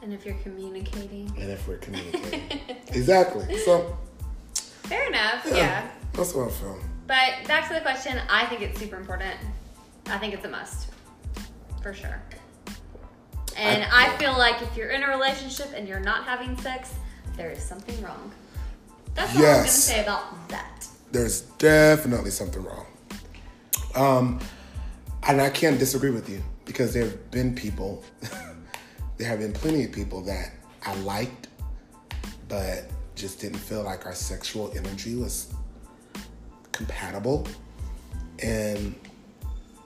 and 0.07 0.15
if 0.15 0.25
you're 0.25 0.37
communicating. 0.37 1.33
and 1.37 1.51
if 1.51 1.67
we're 1.67 1.79
communicating. 1.79 2.61
exactly. 2.93 3.59
So 3.59 3.97
Fair 4.85 5.09
enough. 5.09 5.45
Yeah. 5.47 5.91
that's 6.13 6.33
what 6.33 6.45
I'm 6.45 6.51
feeling. 6.51 6.86
But 7.07 7.47
back 7.47 7.69
to 7.69 7.75
the 7.75 7.81
question, 7.81 8.21
I 8.29 8.47
think 8.47 8.63
it's 8.63 8.79
super 8.79 8.97
important. 8.97 9.35
I 10.07 10.19
think 10.19 10.35
it's 10.35 10.45
a 10.45 10.49
must. 10.49 10.89
For 11.83 11.95
sure. 11.95 12.21
And 13.57 13.85
I- 13.85 14.13
I, 14.13 14.17
feel 14.19 14.37
like 14.37 14.61
if 14.61 14.77
you're 14.77 14.91
in 14.91 15.03
a 15.03 15.09
relationship 15.09 15.73
and 15.75 15.89
you're 15.89 16.01
not 16.01 16.25
having 16.25 16.59
sex, 16.59 16.95
there 17.37 17.51
is 17.51 17.63
something 17.63 18.01
wrong. 18.03 18.33
That's 19.15 19.35
all 19.35 19.39
I'm 19.39 19.53
going 19.53 19.65
to 19.65 19.71
say 19.71 20.03
about 20.03 20.49
that. 20.49 20.87
There's 21.13 21.43
definitely 21.59 22.31
something 22.31 22.63
wrong. 22.63 22.87
Um, 23.95 24.41
and 25.27 25.41
I 25.41 25.49
can't 25.49 25.79
disagree 25.79 26.11
with 26.11 26.29
you 26.29 26.43
because 26.67 26.93
there 26.93 27.05
have 27.05 27.31
been 27.31 27.55
people, 27.55 28.05
there 29.17 29.29
have 29.29 29.39
been 29.39 29.53
plenty 29.53 29.85
of 29.85 29.93
people 29.93 30.21
that 30.23 30.53
I 30.85 30.95
liked, 30.97 31.49
but 32.49 32.91
just 33.15 33.41
didn't 33.41 33.59
feel 33.59 33.83
like 33.83 34.05
our 34.05 34.15
sexual 34.15 34.71
energy 34.77 35.15
was 35.15 35.55
compatible 36.77 37.47
and 38.43 38.95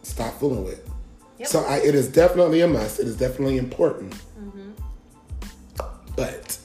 stop 0.03 0.39
fooling 0.41 0.65
with. 0.65 0.91
Yep. 1.39 1.49
So 1.49 1.61
I, 1.61 1.79
it 1.79 1.95
is 1.95 2.09
definitely 2.09 2.61
a 2.61 2.69
must. 2.69 3.01
It 3.01 3.07
is 3.07 3.17
definitely 3.17 3.57
important. 3.57 4.15
But 6.17 6.59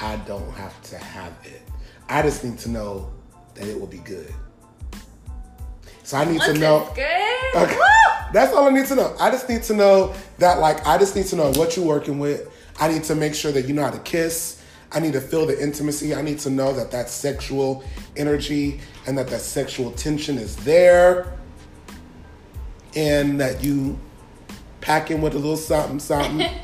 I 0.00 0.16
don't 0.26 0.50
have 0.52 0.82
to 0.90 0.98
have 0.98 1.32
it. 1.44 1.62
I 2.08 2.20
just 2.22 2.44
need 2.44 2.58
to 2.58 2.68
know 2.68 3.10
that 3.54 3.66
it 3.66 3.78
will 3.78 3.86
be 3.86 3.98
good. 3.98 4.32
So 6.02 6.18
I 6.18 6.24
need 6.24 6.38
Once 6.38 6.52
to 6.52 6.58
know. 6.58 6.90
good. 6.94 7.56
Okay. 7.56 7.78
That's 8.32 8.52
all 8.52 8.66
I 8.66 8.70
need 8.70 8.86
to 8.86 8.94
know. 8.94 9.16
I 9.18 9.30
just 9.30 9.48
need 9.48 9.62
to 9.64 9.74
know 9.74 10.14
that, 10.38 10.58
like, 10.58 10.86
I 10.86 10.98
just 10.98 11.16
need 11.16 11.26
to 11.26 11.36
know 11.36 11.50
what 11.52 11.76
you're 11.76 11.86
working 11.86 12.18
with. 12.18 12.50
I 12.78 12.88
need 12.88 13.04
to 13.04 13.14
make 13.14 13.34
sure 13.34 13.52
that 13.52 13.66
you 13.66 13.74
know 13.74 13.84
how 13.84 13.90
to 13.90 13.98
kiss. 14.00 14.57
I 14.92 15.00
need 15.00 15.12
to 15.12 15.20
feel 15.20 15.46
the 15.46 15.60
intimacy. 15.62 16.14
I 16.14 16.22
need 16.22 16.38
to 16.40 16.50
know 16.50 16.72
that 16.72 16.90
that 16.92 17.10
sexual 17.10 17.84
energy 18.16 18.80
and 19.06 19.18
that 19.18 19.28
that 19.28 19.40
sexual 19.40 19.90
tension 19.92 20.38
is 20.38 20.56
there. 20.56 21.34
And 22.96 23.40
that 23.40 23.62
you 23.62 23.98
pack 24.80 25.10
in 25.10 25.20
with 25.20 25.34
a 25.34 25.38
little 25.38 25.56
something, 25.56 25.98
something. 25.98 26.48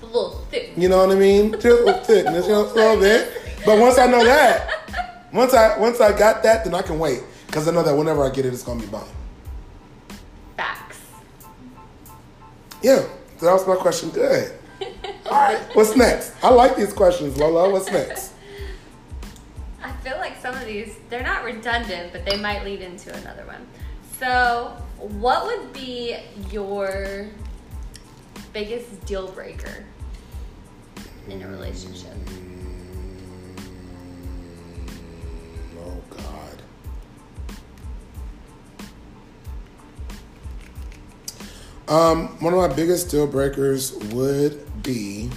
The 0.00 0.06
little 0.06 0.46
thick. 0.50 0.72
You 0.76 0.88
know 0.88 1.06
what 1.06 1.16
I 1.16 1.18
mean? 1.18 1.52
Just 1.52 1.66
a 1.66 1.74
little 1.74 1.94
thickness, 2.04 2.46
you 2.46 2.52
know, 2.52 2.64
a 2.64 2.72
little 2.72 3.00
bit. 3.00 3.32
But 3.64 3.78
once 3.78 3.98
I 3.98 4.06
know 4.06 4.24
that, 4.24 5.28
once 5.32 5.54
I 5.54 5.78
once 5.78 6.00
I 6.00 6.16
got 6.16 6.42
that, 6.42 6.64
then 6.64 6.74
I 6.74 6.82
can 6.82 6.98
wait. 6.98 7.22
Because 7.46 7.68
I 7.68 7.72
know 7.72 7.82
that 7.82 7.94
whenever 7.94 8.24
I 8.24 8.30
get 8.30 8.44
it, 8.44 8.52
it's 8.52 8.62
gonna 8.62 8.82
be 8.82 8.90
mine. 8.90 9.04
Facts. 10.56 10.98
Yeah, 12.82 13.04
that 13.40 13.52
was 13.52 13.66
my 13.66 13.76
question. 13.76 14.10
Good. 14.10 14.58
All 15.34 15.40
right, 15.40 15.58
what's 15.74 15.96
next? 15.96 16.32
I 16.44 16.50
like 16.50 16.76
these 16.76 16.92
questions, 16.92 17.36
Lola. 17.36 17.68
What's 17.68 17.90
next? 17.90 18.34
I 19.82 19.90
feel 19.94 20.16
like 20.18 20.40
some 20.40 20.54
of 20.54 20.64
these, 20.64 20.96
they're 21.10 21.24
not 21.24 21.42
redundant, 21.42 22.12
but 22.12 22.24
they 22.24 22.36
might 22.36 22.62
lead 22.62 22.82
into 22.82 23.12
another 23.12 23.44
one. 23.44 23.66
So, 24.20 24.76
what 25.00 25.44
would 25.46 25.72
be 25.72 26.18
your 26.52 27.26
biggest 28.52 29.04
deal 29.06 29.26
breaker 29.26 29.84
in 31.28 31.42
a 31.42 31.48
relationship? 31.48 32.14
Oh 35.80 36.00
God. 36.16 36.62
Um, 41.88 42.28
one 42.38 42.54
of 42.54 42.60
my 42.60 42.72
biggest 42.72 43.10
deal 43.10 43.26
breakers 43.26 43.94
would 44.12 44.63
be. 44.84 45.30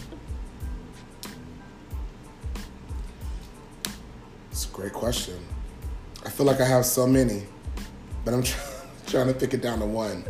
It's 4.52 4.66
a 4.66 4.70
great 4.70 4.94
question. 4.94 5.40
I 6.26 6.30
feel 6.30 6.46
like 6.46 6.60
I 6.62 6.66
have 6.66 6.86
so 6.86 7.08
many, 7.08 7.44
but 8.26 8.34
I'm 8.34 8.44
try- 8.44 8.62
trying 9.08 9.28
to 9.28 9.34
pick 9.34 9.54
it 9.54 9.62
down 9.62 9.80
to 9.80 9.86
one. 9.86 10.26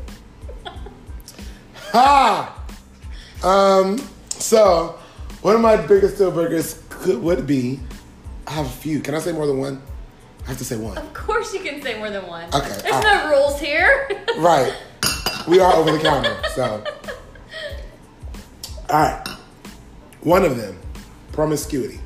Ha! 1.92 2.64
Um, 3.44 3.98
so 4.30 5.00
one 5.42 5.56
of 5.56 5.62
my 5.62 5.76
biggest 5.78 6.18
deal 6.18 6.32
breakers 6.32 6.82
could, 6.90 7.22
would 7.22 7.48
be. 7.48 7.80
I 8.46 8.52
have 8.52 8.66
a 8.68 8.70
few. 8.70 9.00
Can 9.02 9.16
I 9.16 9.20
say 9.20 9.32
more 9.32 9.48
than 9.48 9.58
one? 9.58 9.82
I 10.46 10.50
have 10.50 10.58
to 10.60 10.66
say 10.66 10.78
one. 10.78 10.98
Of 10.98 11.14
course, 11.14 11.54
you 11.54 11.60
can 11.60 11.82
say 11.82 11.98
more 11.98 12.10
than 12.10 12.26
one. 12.28 12.48
Okay, 12.54 12.70
There's 12.82 12.94
all 12.94 13.02
no 13.02 13.30
rules 13.30 13.60
here. 13.60 14.10
Right. 14.38 14.74
We 15.48 15.60
are 15.60 15.74
over 15.74 15.92
the 15.92 16.00
counter, 16.00 16.38
so. 16.54 16.84
All 18.90 19.00
right. 19.02 19.28
One 20.22 20.46
of 20.46 20.58
them, 20.58 20.80
promiscuity. 21.32 22.00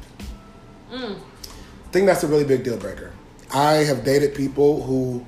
Mm. 0.91 1.15
I 1.17 1.91
think 1.91 2.05
that's 2.07 2.23
a 2.23 2.27
really 2.27 2.43
big 2.43 2.63
deal 2.63 2.77
breaker. 2.77 3.11
I 3.53 3.73
have 3.73 4.03
dated 4.03 4.33
people 4.35 4.81
who 4.83 5.25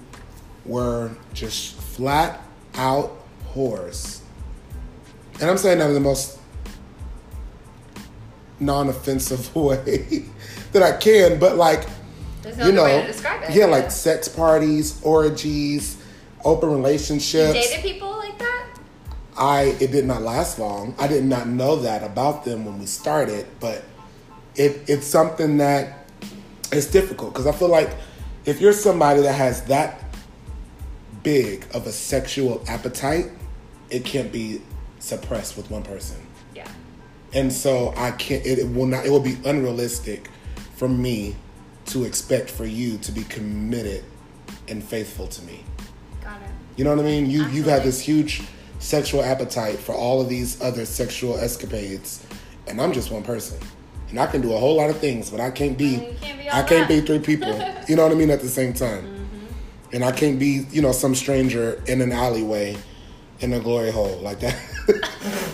were 0.66 1.12
just 1.34 1.76
flat 1.76 2.42
out 2.76 3.12
whores. 3.54 4.22
And 5.42 5.50
I'm 5.50 5.58
saying 5.58 5.80
that 5.80 5.88
in 5.88 5.94
the 5.94 6.00
most 6.00 6.40
non 8.60 8.90
offensive 8.90 9.54
way 9.56 10.26
that 10.72 10.84
I 10.84 10.98
can, 10.98 11.40
but 11.40 11.58
like, 11.58 11.88
no 12.58 12.66
you 12.66 12.72
know, 12.72 12.84
way 12.84 13.02
to 13.02 13.08
describe 13.08 13.44
it. 13.44 13.56
yeah, 13.56 13.66
like 13.66 13.92
sex 13.92 14.28
parties, 14.28 15.02
orgies, 15.04 15.98
open 16.44 16.70
You 16.70 16.76
relationships. 16.78 17.54
dated 17.54 17.82
people? 17.84 18.13
I 19.38 19.76
it 19.80 19.92
did 19.92 20.06
not 20.06 20.22
last 20.22 20.60
long. 20.60 20.96
I 21.00 21.08
did 21.08 21.24
not 21.24 21.48
know 21.48 21.78
that 21.78 22.04
about 22.04 22.46
them 22.46 22.66
when 22.66 22.80
we 22.80 22.86
started, 22.86 23.46
but 23.60 23.84
it 24.56 24.82
it's 24.88 25.08
something 25.08 25.58
that 25.58 26.10
it's 26.72 26.88
difficult 26.88 27.34
because 27.34 27.48
I 27.48 27.52
feel 27.52 27.70
like 27.70 27.92
if 28.46 28.62
you're 28.62 28.74
somebody 28.74 29.22
that 29.22 29.34
has 29.34 29.64
that 29.66 30.04
big 31.24 31.66
of 31.74 31.88
a 31.88 31.92
sexual 31.92 32.64
appetite, 32.68 33.32
it 33.90 34.04
can't 34.04 34.32
be 34.32 34.62
suppressed 35.00 35.58
with 35.58 35.72
one 35.72 35.84
person. 35.84 36.18
Yeah. 36.54 36.68
And 37.34 37.52
so 37.52 37.94
I 37.96 38.12
can't 38.12 38.46
it, 38.46 38.60
it 38.60 38.70
will 38.70 38.86
not 38.86 39.06
it 39.06 39.10
will 39.10 39.20
be 39.20 39.38
unrealistic 39.46 40.30
for 40.76 40.88
me 40.88 41.36
to 41.88 42.04
expect 42.04 42.50
for 42.50 42.66
you 42.66 42.98
to 43.00 43.12
be 43.12 43.24
committed 43.24 44.04
and 44.68 44.84
faithful 44.84 45.28
to 45.28 45.42
me. 45.44 45.64
Got 46.24 46.42
it. 46.42 46.50
You 46.76 46.84
know 46.84 46.96
what 46.96 47.00
I 47.00 47.08
mean? 47.08 47.30
You 47.30 47.46
you've 47.48 47.66
had 47.66 47.84
this 47.84 48.00
huge 48.00 48.44
sexual 48.84 49.24
appetite 49.24 49.80
for 49.80 49.94
all 49.94 50.22
of 50.22 50.30
these 50.30 50.62
other 50.62 50.86
sexual 50.86 51.38
escapades, 51.38 52.26
and 52.68 52.82
I'm 52.82 52.92
just 52.92 53.12
one 53.12 53.24
person. 53.24 53.58
And 54.10 54.20
I 54.20 54.28
can 54.28 54.42
do 54.42 54.54
a 54.54 54.58
whole 54.58 54.76
lot 54.76 54.90
of 54.90 54.98
things, 55.00 55.30
but 55.32 55.40
I 55.40 55.50
can't 55.50 55.78
be 55.78 56.16
can't 56.22 56.38
be 56.38 56.50
I 56.50 56.62
can't 56.62 56.88
that. 56.88 56.90
be 56.90 57.02
three 57.02 57.20
people. 57.20 57.50
you 57.88 57.96
know 57.96 58.04
what 58.04 58.12
I 58.12 58.16
mean 58.16 58.30
at 58.30 58.42
the 58.42 58.50
same 58.50 58.74
time. 58.74 59.04
Mm-hmm. 59.06 59.96
And 59.96 60.06
I 60.06 60.12
can't 60.12 60.38
be, 60.38 60.66
you 60.70 60.82
know, 60.82 60.92
some 60.92 61.16
stranger 61.16 61.82
in 61.88 62.02
an 62.02 62.12
alleyway 62.12 62.78
in 63.40 63.54
a 63.54 63.60
glory 63.60 63.90
hole 63.92 64.18
like 64.20 64.40
that. 64.42 64.56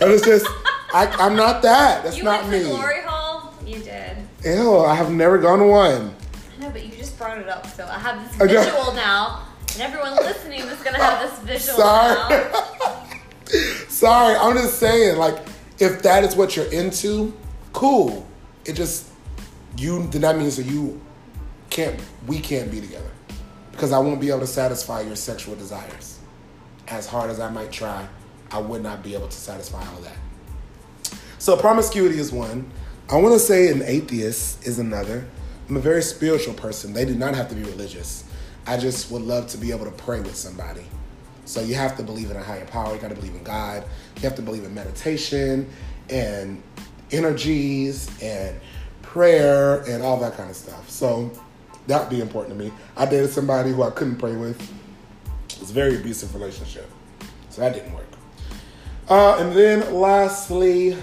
and 0.02 0.12
it's 0.12 0.26
just 0.26 0.46
I, 0.94 1.06
I'm 1.20 1.36
not 1.36 1.62
that. 1.62 2.04
That's 2.04 2.18
You 2.18 2.24
not 2.24 2.42
went 2.48 2.64
me. 2.64 2.70
Glory 2.70 3.02
hole, 3.06 3.54
You 3.66 3.80
did. 3.80 4.18
Ew, 4.44 4.80
I 4.80 4.96
have 4.96 5.12
never 5.12 5.38
gone 5.38 5.60
to 5.60 5.66
one. 5.66 6.16
I 6.58 6.62
know, 6.62 6.70
but 6.72 6.84
you 6.84 6.92
just 6.98 7.18
brought 7.18 7.38
it 7.38 7.48
up, 7.48 7.66
so 7.68 7.86
I 7.86 8.00
have 8.00 8.24
this 8.24 8.36
visual 8.36 8.94
now. 8.94 9.46
And 9.74 9.82
everyone 9.84 10.16
listening 10.16 10.62
is 10.62 10.82
gonna 10.82 10.98
have 11.02 11.30
this 11.30 11.40
visual 11.60 11.78
Sorry. 11.78 12.16
now. 12.16 12.66
Sorry, 13.88 14.36
I'm 14.36 14.56
just 14.56 14.80
saying, 14.80 15.18
like, 15.18 15.38
if 15.80 16.04
that 16.04 16.24
is 16.24 16.36
what 16.36 16.56
you're 16.56 16.72
into, 16.72 17.34
cool. 17.74 18.28
It 18.66 18.74
just 18.74 19.10
you 19.78 20.06
then 20.08 20.22
that 20.22 20.38
means 20.38 20.58
that 20.58 20.66
you 20.66 21.00
can't 21.70 22.00
we 22.28 22.40
can't 22.40 22.70
be 22.70 22.82
together. 22.82 23.10
Because 23.72 23.92
I 23.92 24.00
won't 24.00 24.20
be 24.20 24.30
able 24.30 24.42
to 24.42 24.48
satisfy 24.48 25.02
your 25.02 25.16
sexual 25.16 25.56
desires. 25.56 26.20
As 26.88 27.08
hard 27.08 27.30
as 27.30 27.40
I 27.40 27.50
might 27.50 27.72
try, 27.72 28.08
I 28.52 28.60
would 28.60 28.84
not 28.84 29.04
be 29.04 29.14
able 29.14 29.28
to 29.28 29.38
satisfy 29.38 29.80
all 29.80 30.02
that. 30.02 30.18
So 31.38 31.56
promiscuity 31.56 32.20
is 32.20 32.32
one. 32.32 32.70
I 33.10 33.16
want 33.16 33.34
to 33.34 33.40
say 33.40 33.72
an 33.72 33.82
atheist 33.84 34.68
is 34.68 34.80
another. 34.80 35.26
I'm 35.70 35.78
a 35.78 35.80
very 35.80 36.02
spiritual 36.02 36.54
person. 36.54 36.94
They 36.94 37.06
do 37.06 37.16
not 37.16 37.36
have 37.36 37.48
to 37.50 37.56
be 37.56 37.64
religious. 37.64 38.26
I 38.68 38.78
just 38.78 39.10
would 39.12 39.22
love 39.22 39.48
to 39.48 39.58
be 39.58 39.72
able 39.72 39.86
to 39.86 39.92
pray 39.92 40.20
with 40.20 40.36
somebody. 40.36 40.84
So 41.50 41.62
you 41.62 41.74
have 41.74 41.98
to 41.98 42.04
believe 42.04 42.30
in 42.30 42.38
a 42.38 42.44
higher 42.44 42.64
power. 42.66 42.94
You 42.94 43.02
got 43.02 43.08
to 43.08 43.16
believe 43.16 43.34
in 43.34 43.44
God. 43.44 43.84
You 44.18 44.22
have 44.22 44.36
to 44.36 44.42
believe 44.44 44.66
in 44.66 44.76
meditation 44.76 45.68
and 46.08 46.62
energies 47.10 48.08
and 48.22 48.56
prayer 49.02 49.82
and 49.90 50.04
all 50.04 50.20
that 50.20 50.38
kind 50.38 50.52
of 50.52 50.56
stuff. 50.56 50.88
So 50.92 51.32
that 51.88 52.02
would 52.02 52.12
be 52.12 52.22
important 52.22 52.56
to 52.56 52.64
me. 52.64 52.72
I 52.96 53.08
dated 53.08 53.32
somebody 53.32 53.72
who 53.72 53.82
I 53.82 53.90
couldn't 53.90 54.18
pray 54.18 54.36
with. 54.36 54.62
It 55.50 55.60
was 55.60 55.72
a 55.72 55.74
very 55.74 55.96
abusive 55.96 56.36
relationship. 56.36 56.88
So 57.50 57.62
that 57.62 57.74
didn't 57.74 57.96
work. 57.96 58.06
Uh, 59.10 59.38
and 59.40 59.52
then 59.52 59.92
lastly, 59.92 60.96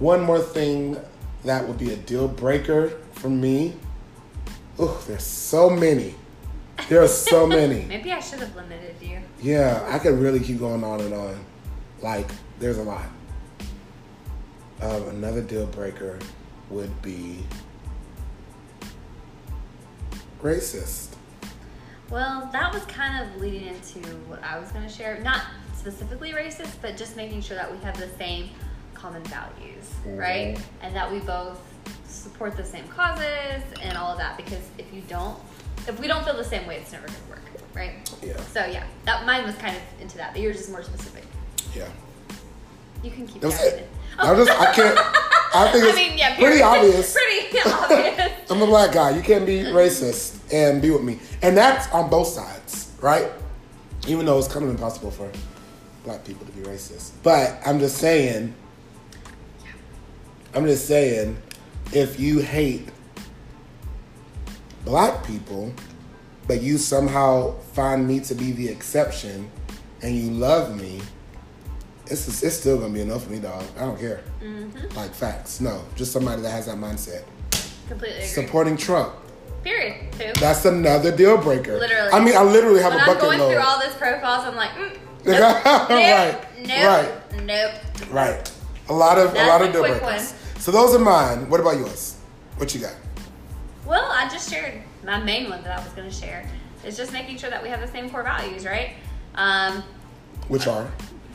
one 0.00 0.22
more 0.22 0.40
thing 0.40 0.96
that 1.44 1.68
would 1.68 1.78
be 1.78 1.92
a 1.92 1.96
deal 1.96 2.26
breaker 2.26 2.98
for 3.12 3.28
me. 3.28 3.74
Oh, 4.80 5.00
there's 5.06 5.22
so 5.22 5.70
many. 5.70 6.16
There 6.88 7.02
are 7.02 7.08
so 7.08 7.46
many. 7.58 7.84
Maybe 7.84 8.12
I 8.12 8.20
should 8.20 8.40
have 8.40 8.54
limited 8.56 8.96
you. 9.00 9.18
Yeah, 9.40 9.86
I 9.88 9.98
could 9.98 10.18
really 10.18 10.40
keep 10.40 10.58
going 10.58 10.84
on 10.84 11.00
and 11.00 11.14
on. 11.14 11.44
Like, 12.00 12.28
there's 12.58 12.78
a 12.78 12.82
lot. 12.82 13.04
Um, 14.80 15.08
another 15.10 15.42
deal 15.42 15.66
breaker 15.66 16.18
would 16.70 17.02
be 17.02 17.38
racist. 20.42 21.14
Well, 22.10 22.50
that 22.52 22.74
was 22.74 22.82
kind 22.84 23.24
of 23.24 23.40
leading 23.40 23.68
into 23.68 24.00
what 24.28 24.42
I 24.42 24.58
was 24.58 24.70
going 24.72 24.86
to 24.86 24.92
share. 24.92 25.20
Not 25.22 25.42
specifically 25.76 26.32
racist, 26.32 26.74
but 26.82 26.96
just 26.96 27.16
making 27.16 27.42
sure 27.42 27.56
that 27.56 27.70
we 27.70 27.78
have 27.84 27.98
the 27.98 28.08
same 28.18 28.50
common 28.94 29.22
values, 29.24 29.88
right? 30.04 30.56
Mhm. 30.56 30.62
And 30.82 30.96
that 30.96 31.10
we 31.10 31.20
both 31.20 31.60
support 32.06 32.56
the 32.56 32.64
same 32.64 32.86
causes 32.88 33.62
and 33.80 33.96
all 33.96 34.10
of 34.12 34.18
that. 34.18 34.36
Because 34.36 34.62
if 34.78 34.92
you 34.92 35.00
don't, 35.02 35.38
if 35.88 35.98
we 36.00 36.06
don't 36.06 36.24
feel 36.24 36.36
the 36.36 36.44
same 36.44 36.66
way, 36.66 36.76
it's 36.76 36.92
never 36.92 37.06
going 37.06 37.18
to 37.18 37.30
work, 37.30 37.42
right? 37.74 37.92
Yeah, 38.22 38.36
So 38.52 38.64
yeah, 38.66 38.84
that 39.04 39.26
mine 39.26 39.44
was 39.44 39.54
kind 39.56 39.76
of 39.76 39.82
into 40.00 40.16
that, 40.18 40.32
but 40.32 40.40
yours 40.42 40.60
is 40.60 40.68
more 40.70 40.82
specific. 40.82 41.24
yeah. 41.74 41.88
You 43.02 43.10
can 43.10 43.26
keep 43.26 43.42
it. 43.42 43.52
it. 43.52 43.88
I 44.16 44.32
just, 44.36 44.50
I 44.50 44.72
can't. 44.72 44.96
I 45.54 45.68
think 45.72 45.84
it's 45.86 45.92
I 45.92 45.96
mean, 45.96 46.16
yeah, 46.18 46.36
pretty 46.38 46.62
obvious. 46.62 47.12
pretty 47.12 47.58
obvious. 47.68 48.48
I'm 48.48 48.62
a 48.62 48.66
black 48.66 48.92
guy. 48.92 49.10
You 49.16 49.22
can't 49.22 49.44
be 49.44 49.64
racist 49.64 50.38
and 50.52 50.80
be 50.80 50.90
with 50.90 51.02
me. 51.02 51.18
And 51.42 51.56
that's 51.56 51.92
on 51.92 52.08
both 52.10 52.28
sides, 52.28 52.92
right? 53.00 53.28
Even 54.06 54.24
though 54.26 54.38
it's 54.38 54.46
kind 54.46 54.64
of 54.64 54.70
impossible 54.70 55.10
for 55.10 55.28
black 56.04 56.24
people 56.24 56.46
to 56.46 56.52
be 56.52 56.60
racist. 56.62 57.10
But 57.24 57.58
I'm 57.66 57.80
just 57.80 57.96
saying, 57.98 58.54
I'm 60.54 60.66
just 60.66 60.86
saying, 60.86 61.36
if 61.92 62.20
you 62.20 62.38
hate 62.40 62.88
black 64.84 65.24
people, 65.26 65.72
but 66.46 66.62
you 66.62 66.78
somehow 66.78 67.52
find 67.74 68.06
me 68.06 68.20
to 68.20 68.34
be 68.34 68.52
the 68.52 68.68
exception 68.68 69.50
and 70.02 70.16
you 70.16 70.30
love 70.30 70.76
me, 70.76 71.00
it's, 72.06 72.42
it's 72.42 72.56
still 72.56 72.78
gonna 72.78 72.92
be 72.92 73.00
enough 73.00 73.24
for 73.24 73.30
me, 73.30 73.38
dog. 73.38 73.64
I 73.76 73.80
don't 73.80 73.98
care. 73.98 74.22
Mm-hmm. 74.42 74.96
Like 74.96 75.14
facts. 75.14 75.60
No, 75.60 75.82
just 75.94 76.12
somebody 76.12 76.42
that 76.42 76.50
has 76.50 76.66
that 76.66 76.76
mindset. 76.76 77.24
Completely 77.88 78.16
agree. 78.18 78.26
Supporting 78.26 78.76
Trump. 78.76 79.14
Period. 79.62 80.10
Two. 80.18 80.32
That's 80.40 80.64
another 80.64 81.16
deal 81.16 81.38
breaker. 81.38 81.78
Literally. 81.78 82.10
I 82.12 82.24
mean, 82.24 82.36
I 82.36 82.42
literally 82.42 82.82
have 82.82 82.90
when 82.92 82.98
a 83.00 83.02
I'm 83.02 83.06
bucket 83.06 83.22
going 83.22 83.38
load. 83.38 83.52
through 83.52 83.62
all 83.62 83.78
this 83.78 83.94
profiles, 83.94 84.44
I'm 84.44 84.56
like, 84.56 84.70
mm, 84.70 84.98
right. 85.24 86.32
nope, 86.58 86.68
nope, 86.68 86.68
Right. 86.68 87.44
nope. 87.44 88.10
Right. 88.10 88.52
A 88.88 88.92
lot 88.92 89.18
of 89.18 89.32
a 89.34 89.46
lot 89.46 89.62
of 89.62 89.72
deal 89.72 89.82
breakers. 89.82 90.34
So 90.58 90.72
those 90.72 90.94
are 90.94 90.98
mine. 90.98 91.48
What 91.48 91.60
about 91.60 91.76
yours? 91.78 92.16
What 92.56 92.74
you 92.74 92.80
got? 92.80 92.94
Well, 93.86 94.10
I 94.12 94.28
just 94.28 94.50
shared 94.50 94.80
my 95.04 95.18
main 95.22 95.50
one 95.50 95.62
that 95.64 95.78
I 95.78 95.82
was 95.82 95.92
going 95.92 96.08
to 96.08 96.14
share. 96.14 96.48
It's 96.84 96.96
just 96.96 97.12
making 97.12 97.38
sure 97.38 97.50
that 97.50 97.62
we 97.62 97.68
have 97.68 97.80
the 97.80 97.88
same 97.88 98.10
core 98.10 98.22
values, 98.22 98.64
right? 98.64 98.92
Um, 99.34 99.82
Which 100.48 100.66
are? 100.66 100.90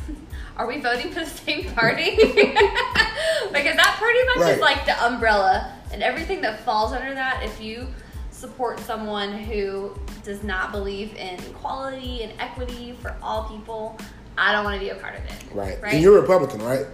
are 0.57 0.67
we 0.67 0.79
voting 0.79 1.11
for 1.11 1.21
the 1.21 1.25
same 1.25 1.65
party? 1.73 2.15
because 2.15 3.75
that 3.75 3.97
pretty 4.01 4.25
much 4.27 4.37
Right. 4.47 4.55
is 4.55 4.61
like 4.61 4.85
the 4.85 5.05
umbrella 5.05 5.73
and 5.91 6.01
everything 6.03 6.41
that 6.41 6.59
falls 6.61 6.93
under 6.93 7.13
that. 7.13 7.43
If 7.43 7.61
you 7.61 7.87
support 8.31 8.79
someone 8.81 9.31
who 9.33 9.97
does 10.23 10.43
not 10.43 10.71
believe 10.71 11.15
in 11.15 11.39
equality 11.45 12.23
and 12.23 12.33
equity 12.39 12.95
for 13.01 13.15
all 13.21 13.45
people, 13.49 13.97
I 14.37 14.51
don't 14.51 14.63
want 14.63 14.75
to 14.75 14.79
be 14.79 14.89
a 14.89 14.95
part 14.95 15.15
of 15.15 15.25
it. 15.25 15.33
Right. 15.53 15.81
Right. 15.81 15.93
And 15.93 16.03
you're 16.03 16.19
Republican, 16.19 16.61
right? 16.61 16.85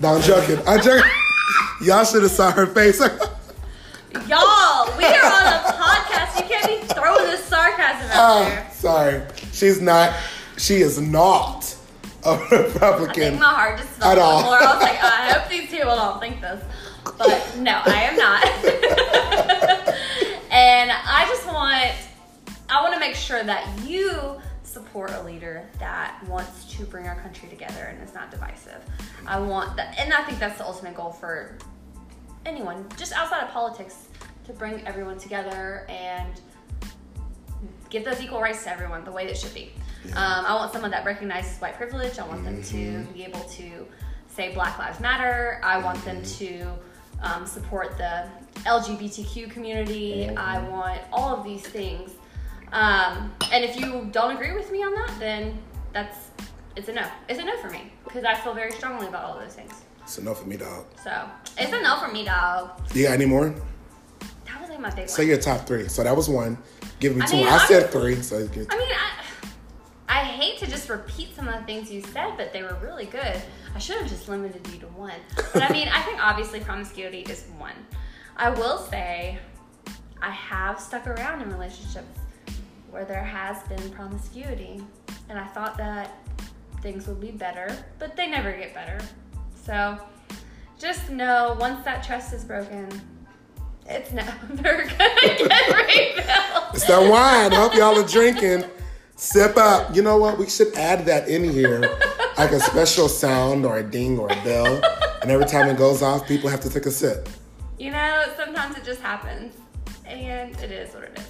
No, 0.00 0.14
I'm 0.14 0.22
joking. 0.22 0.58
I'm 0.66 0.80
joking. 0.82 1.10
Y'all 1.82 2.04
should 2.04 2.22
have 2.22 2.32
saw 2.32 2.50
her 2.50 2.66
face. 2.66 3.00
Y'all, 3.00 4.38
are 5.06 5.32
on 5.32 5.46
a 5.46 5.72
podcast. 5.72 6.42
You 6.42 6.48
can't 6.48 6.66
be 6.82 6.86
throwing 6.94 7.24
this 7.26 7.44
sarcasm 7.44 8.10
out 8.10 8.16
Ah, 8.16 8.44
there. 8.48 8.66
sorry. 8.72 9.22
She's 9.52 9.80
not. 9.80 10.12
She 10.58 10.76
is 10.76 10.98
not 11.00 11.74
a 12.24 12.38
Republican. 12.50 13.38
my 13.38 13.44
heart 13.52 13.78
just 13.78 14.00
At 14.02 14.18
all. 14.18 14.42
more. 14.42 14.54
I 14.54 14.74
was 14.74 14.82
like, 14.82 14.98
I 15.02 15.32
hope 15.32 15.48
these 15.50 15.68
people 15.70 15.94
don't 15.94 16.18
think 16.20 16.40
this. 16.40 16.62
But 17.18 17.56
no, 17.58 17.80
I 17.84 18.02
am 18.10 18.16
not. 18.16 18.44
and 20.50 20.90
I 20.90 21.24
just 21.28 21.46
want, 21.46 21.92
I 22.68 22.82
want 22.82 22.94
to 22.94 23.00
make 23.00 23.14
sure 23.14 23.42
that 23.44 23.66
you 23.86 24.40
support 24.64 25.12
a 25.12 25.22
leader 25.22 25.64
that 25.78 26.20
wants 26.28 26.64
to 26.76 26.84
bring 26.84 27.06
our 27.06 27.14
country 27.16 27.48
together 27.48 27.84
and 27.84 28.02
is 28.06 28.14
not 28.14 28.30
divisive. 28.30 28.82
I 29.26 29.38
want 29.38 29.76
that, 29.76 29.98
and 29.98 30.12
I 30.12 30.22
think 30.24 30.38
that's 30.38 30.58
the 30.58 30.66
ultimate 30.66 30.94
goal 30.94 31.12
for 31.12 31.56
anyone, 32.44 32.86
just 32.96 33.12
outside 33.12 33.42
of 33.44 33.50
politics, 33.50 34.05
to 34.46 34.52
bring 34.52 34.86
everyone 34.86 35.18
together 35.18 35.86
and 35.88 36.40
give 37.90 38.04
those 38.04 38.20
equal 38.20 38.40
rights 38.40 38.64
to 38.64 38.70
everyone 38.70 39.04
the 39.04 39.12
way 39.12 39.26
it 39.26 39.36
should 39.36 39.54
be. 39.54 39.72
Um, 40.12 40.46
I 40.46 40.54
want 40.54 40.72
someone 40.72 40.90
that 40.92 41.04
recognizes 41.04 41.58
white 41.58 41.74
privilege. 41.74 42.18
I 42.18 42.26
want 42.26 42.44
them 42.44 42.62
to 42.62 43.00
be 43.12 43.24
able 43.24 43.40
to 43.40 43.86
say 44.28 44.54
Black 44.54 44.78
Lives 44.78 45.00
Matter. 45.00 45.60
I 45.64 45.78
want 45.78 46.02
them 46.04 46.22
to 46.22 46.68
um, 47.22 47.46
support 47.46 47.98
the 47.98 48.28
LGBTQ 48.60 49.50
community. 49.50 50.28
I 50.28 50.66
want 50.68 51.00
all 51.12 51.36
of 51.36 51.44
these 51.44 51.62
things. 51.62 52.12
Um, 52.72 53.32
and 53.52 53.64
if 53.64 53.78
you 53.78 54.08
don't 54.12 54.34
agree 54.34 54.52
with 54.54 54.70
me 54.70 54.82
on 54.82 54.94
that, 54.94 55.12
then 55.18 55.58
that's 55.92 56.30
it's 56.76 56.88
a 56.88 56.92
no. 56.92 57.06
It's 57.28 57.40
a 57.40 57.44
no 57.44 57.56
for 57.58 57.70
me 57.70 57.90
because 58.04 58.24
I 58.24 58.34
feel 58.34 58.54
very 58.54 58.70
strongly 58.72 59.06
about 59.06 59.24
all 59.24 59.38
of 59.38 59.42
those 59.42 59.54
things. 59.54 59.72
It's 60.02 60.18
enough 60.18 60.40
for 60.40 60.46
me, 60.46 60.56
dog. 60.56 60.84
So 61.02 61.28
it's 61.58 61.72
a 61.72 61.82
no 61.82 61.98
for 61.98 62.12
me, 62.12 62.24
dog. 62.24 62.70
You 62.94 63.04
got 63.04 63.14
any 63.14 63.24
more? 63.24 63.54
That 64.94 65.02
was 65.02 65.08
like 65.08 65.08
my 65.08 65.24
Say 65.24 65.24
your 65.26 65.38
top 65.38 65.66
three. 65.66 65.88
So 65.88 66.04
that 66.04 66.16
was 66.16 66.28
one. 66.28 66.58
Give 67.00 67.16
me 67.16 67.22
I 67.22 67.26
two. 67.26 67.36
mean, 67.36 67.48
I 67.48 67.58
said 67.66 67.90
three. 67.90 68.16
So 68.22 68.46
give 68.48 68.66
I 68.70 68.78
mean, 68.78 68.88
I, 68.90 70.20
I 70.20 70.24
hate 70.24 70.58
to 70.58 70.66
just 70.66 70.88
repeat 70.88 71.34
some 71.34 71.48
of 71.48 71.58
the 71.58 71.66
things 71.66 71.90
you 71.90 72.02
said, 72.02 72.36
but 72.36 72.52
they 72.52 72.62
were 72.62 72.76
really 72.82 73.06
good. 73.06 73.40
I 73.74 73.78
should 73.78 73.96
have 73.96 74.08
just 74.08 74.28
limited 74.28 74.66
you 74.72 74.78
to 74.80 74.86
one. 74.88 75.20
But 75.52 75.62
I 75.62 75.72
mean, 75.72 75.88
I 75.88 76.00
think 76.02 76.24
obviously 76.24 76.60
promiscuity 76.60 77.22
is 77.22 77.44
one. 77.58 77.74
I 78.36 78.50
will 78.50 78.78
say, 78.78 79.38
I 80.22 80.30
have 80.30 80.80
stuck 80.80 81.06
around 81.06 81.42
in 81.42 81.50
relationships 81.50 82.18
where 82.90 83.04
there 83.04 83.24
has 83.24 83.62
been 83.64 83.90
promiscuity, 83.90 84.82
and 85.28 85.38
I 85.38 85.46
thought 85.48 85.76
that 85.78 86.16
things 86.80 87.06
would 87.06 87.20
be 87.20 87.30
better, 87.30 87.76
but 87.98 88.16
they 88.16 88.26
never 88.26 88.52
get 88.52 88.72
better. 88.72 88.98
So 89.64 89.98
just 90.78 91.10
know 91.10 91.56
once 91.58 91.84
that 91.84 92.04
trust 92.04 92.32
is 92.32 92.44
broken, 92.44 92.88
it's 93.88 94.12
never 94.12 94.46
gonna 94.54 94.86
get 94.96 95.40
rebuilt. 95.40 96.74
It's 96.74 96.86
that 96.86 97.00
wine. 97.00 97.52
I 97.52 97.56
hope 97.56 97.74
y'all 97.74 97.98
are 97.98 98.06
drinking. 98.06 98.64
Sip 99.16 99.56
up. 99.56 99.94
You 99.94 100.02
know 100.02 100.18
what? 100.18 100.38
We 100.38 100.48
should 100.48 100.74
add 100.74 101.06
that 101.06 101.28
in 101.28 101.50
here, 101.50 101.80
like 102.36 102.52
a 102.52 102.60
special 102.60 103.08
sound 103.08 103.64
or 103.64 103.78
a 103.78 103.82
ding 103.82 104.18
or 104.18 104.30
a 104.30 104.44
bell. 104.44 104.80
And 105.22 105.30
every 105.30 105.46
time 105.46 105.68
it 105.68 105.78
goes 105.78 106.02
off, 106.02 106.28
people 106.28 106.50
have 106.50 106.60
to 106.60 106.70
take 106.70 106.86
a 106.86 106.90
sip. 106.90 107.28
You 107.78 107.90
know, 107.90 108.24
sometimes 108.36 108.76
it 108.76 108.84
just 108.84 109.00
happens, 109.00 109.54
and 110.04 110.54
it 110.60 110.70
is 110.70 110.94
what 110.94 111.04
it 111.04 111.18
is. 111.18 111.26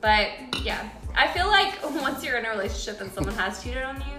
But 0.00 0.30
yeah, 0.64 0.88
I 1.16 1.28
feel 1.28 1.46
like 1.46 1.82
once 2.02 2.24
you're 2.24 2.38
in 2.38 2.44
a 2.44 2.50
relationship 2.50 3.00
and 3.00 3.12
someone 3.12 3.34
has 3.34 3.62
cheated 3.62 3.82
on 3.82 3.96
you, 3.96 4.18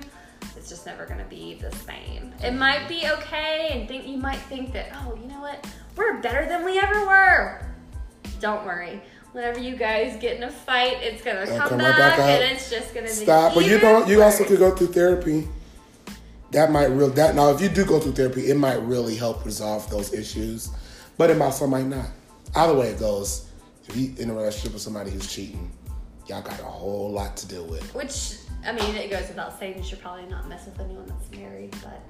it's 0.57 0.69
just 0.69 0.85
never 0.85 1.05
gonna 1.05 1.25
be 1.29 1.55
the 1.55 1.71
same. 1.71 2.33
It 2.43 2.53
might 2.53 2.87
be 2.87 3.07
okay, 3.07 3.69
and 3.71 3.87
think 3.87 4.07
you 4.07 4.17
might 4.17 4.39
think 4.39 4.73
that, 4.73 4.89
oh, 4.93 5.15
you 5.15 5.27
know 5.27 5.41
what, 5.41 5.65
we're 5.95 6.21
better 6.21 6.45
than 6.47 6.65
we 6.65 6.79
ever 6.79 7.05
were. 7.05 7.68
Don't 8.39 8.65
worry. 8.65 9.01
Whenever 9.31 9.59
you 9.59 9.75
guys 9.75 10.19
get 10.19 10.37
in 10.37 10.43
a 10.43 10.51
fight, 10.51 10.97
it's 11.01 11.23
gonna 11.23 11.45
come, 11.45 11.69
come 11.69 11.79
right 11.79 11.97
back, 11.97 12.17
back 12.17 12.19
and 12.19 12.51
it's 12.51 12.69
just 12.69 12.93
gonna 12.93 13.05
be 13.05 13.13
Stop. 13.13 13.53
But 13.53 13.65
you 13.65 13.79
don't. 13.79 14.07
You 14.07 14.23
also 14.23 14.43
could 14.43 14.59
go 14.59 14.75
through 14.75 14.87
therapy. 14.87 15.47
That 16.51 16.71
might 16.71 16.85
real 16.85 17.09
that 17.11 17.35
now. 17.35 17.51
If 17.51 17.61
you 17.61 17.69
do 17.69 17.85
go 17.85 17.99
through 17.99 18.13
therapy, 18.13 18.49
it 18.49 18.57
might 18.57 18.81
really 18.81 19.15
help 19.15 19.45
resolve 19.45 19.87
those 19.89 20.13
issues. 20.13 20.71
But 21.17 21.29
it 21.29 21.39
also 21.39 21.67
might 21.67 21.85
not. 21.85 22.07
Either 22.55 22.73
way 22.73 22.87
it 22.87 22.99
goes, 22.99 23.49
if 23.87 23.95
you 23.95 24.15
in 24.17 24.31
a 24.31 24.33
relationship 24.33 24.73
with 24.73 24.81
somebody 24.81 25.11
who's 25.11 25.31
cheating, 25.31 25.71
y'all 26.25 26.41
got 26.41 26.59
a 26.59 26.63
whole 26.63 27.11
lot 27.11 27.37
to 27.37 27.47
deal 27.47 27.65
with. 27.65 27.93
Which 27.93 28.37
I 28.65 28.71
mean, 28.71 28.95
it 28.95 29.09
goes 29.09 29.27
without 29.27 29.59
saying 29.59 29.77
you 29.77 29.83
should 29.83 30.01
probably 30.01 30.25
not 30.25 30.49
mess 30.49 30.65
with 30.65 30.79
anyone 30.79 31.05
that's 31.05 31.29
married, 31.31 31.71
but 31.83 32.01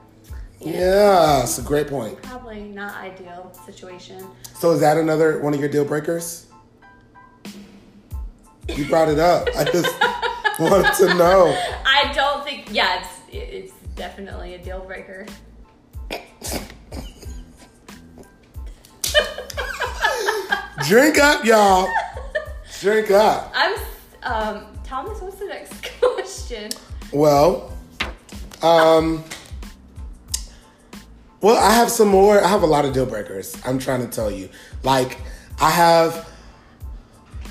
Yeah, 0.61 1.43
it's 1.43 1.57
a 1.57 1.61
great 1.61 1.87
point. 1.87 2.21
probably 2.21 2.61
not 2.63 2.95
ideal 2.95 3.51
situation. 3.65 4.25
So 4.59 4.71
is 4.71 4.81
that 4.81 4.97
another 4.97 5.39
one 5.41 5.53
of 5.53 5.59
your 5.59 5.69
deal 5.69 5.85
breakers? 5.85 6.47
You 8.67 8.87
brought 8.87 9.07
it 9.09 9.19
up. 9.19 9.47
I 9.57 9.63
just 9.63 9.89
wanted 10.59 10.93
to 10.95 11.13
know. 11.15 11.55
I 11.85 12.11
don't 12.13 12.43
think. 12.43 12.67
Yeah, 12.71 12.99
it's 13.01 13.09
it's 13.31 13.73
definitely 13.95 14.55
a 14.55 14.57
deal 14.63 14.81
breaker. 14.81 15.25
Drink 20.87 21.17
up, 21.19 21.43
y'all. 21.45 21.87
Drink 22.79 23.11
up. 23.11 23.51
I'm 23.55 23.75
um 24.23 24.65
Thomas. 24.83 25.21
What's 25.21 25.37
the 25.37 25.45
next 25.45 25.73
question? 25.99 26.69
Well, 27.11 27.77
um, 28.61 29.23
well, 31.41 31.57
I 31.57 31.73
have 31.73 31.89
some 31.89 32.09
more. 32.09 32.43
I 32.43 32.47
have 32.47 32.63
a 32.63 32.67
lot 32.67 32.85
of 32.85 32.93
deal 32.93 33.05
breakers. 33.05 33.55
I'm 33.65 33.79
trying 33.79 34.01
to 34.01 34.07
tell 34.07 34.29
you. 34.29 34.49
Like, 34.83 35.19
I 35.61 35.69
have 35.69 36.29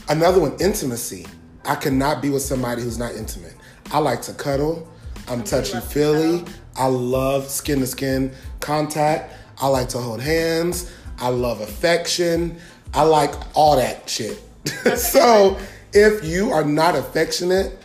another 0.09 0.41
one 0.41 0.57
intimacy. 0.61 1.27
I 1.65 1.75
cannot 1.75 2.23
be 2.23 2.31
with 2.31 2.43
somebody 2.43 2.83
who's 2.83 2.99
not 2.99 3.15
intimate. 3.15 3.55
I 3.91 3.99
like 3.99 4.23
to 4.23 4.35
cuddle. 4.35 4.89
I'm 5.29 5.43
touchy 5.43 5.81
feely. 5.81 6.45
I 6.77 6.87
love 6.87 7.49
skin 7.49 7.81
to 7.81 7.87
skin 7.87 8.33
contact. 8.61 9.35
I 9.61 9.67
like 9.67 9.89
to 9.91 9.99
hold 9.99 10.21
hands. 10.21 10.93
I 11.19 11.29
love 11.29 11.61
affection. 11.61 12.59
I 12.95 13.03
like 13.03 13.35
all 13.55 13.77
that 13.77 14.09
shit. 14.09 14.41
so 14.97 15.59
if 15.93 16.25
you 16.25 16.51
are 16.51 16.65
not 16.65 16.95
affectionate, 16.95 17.79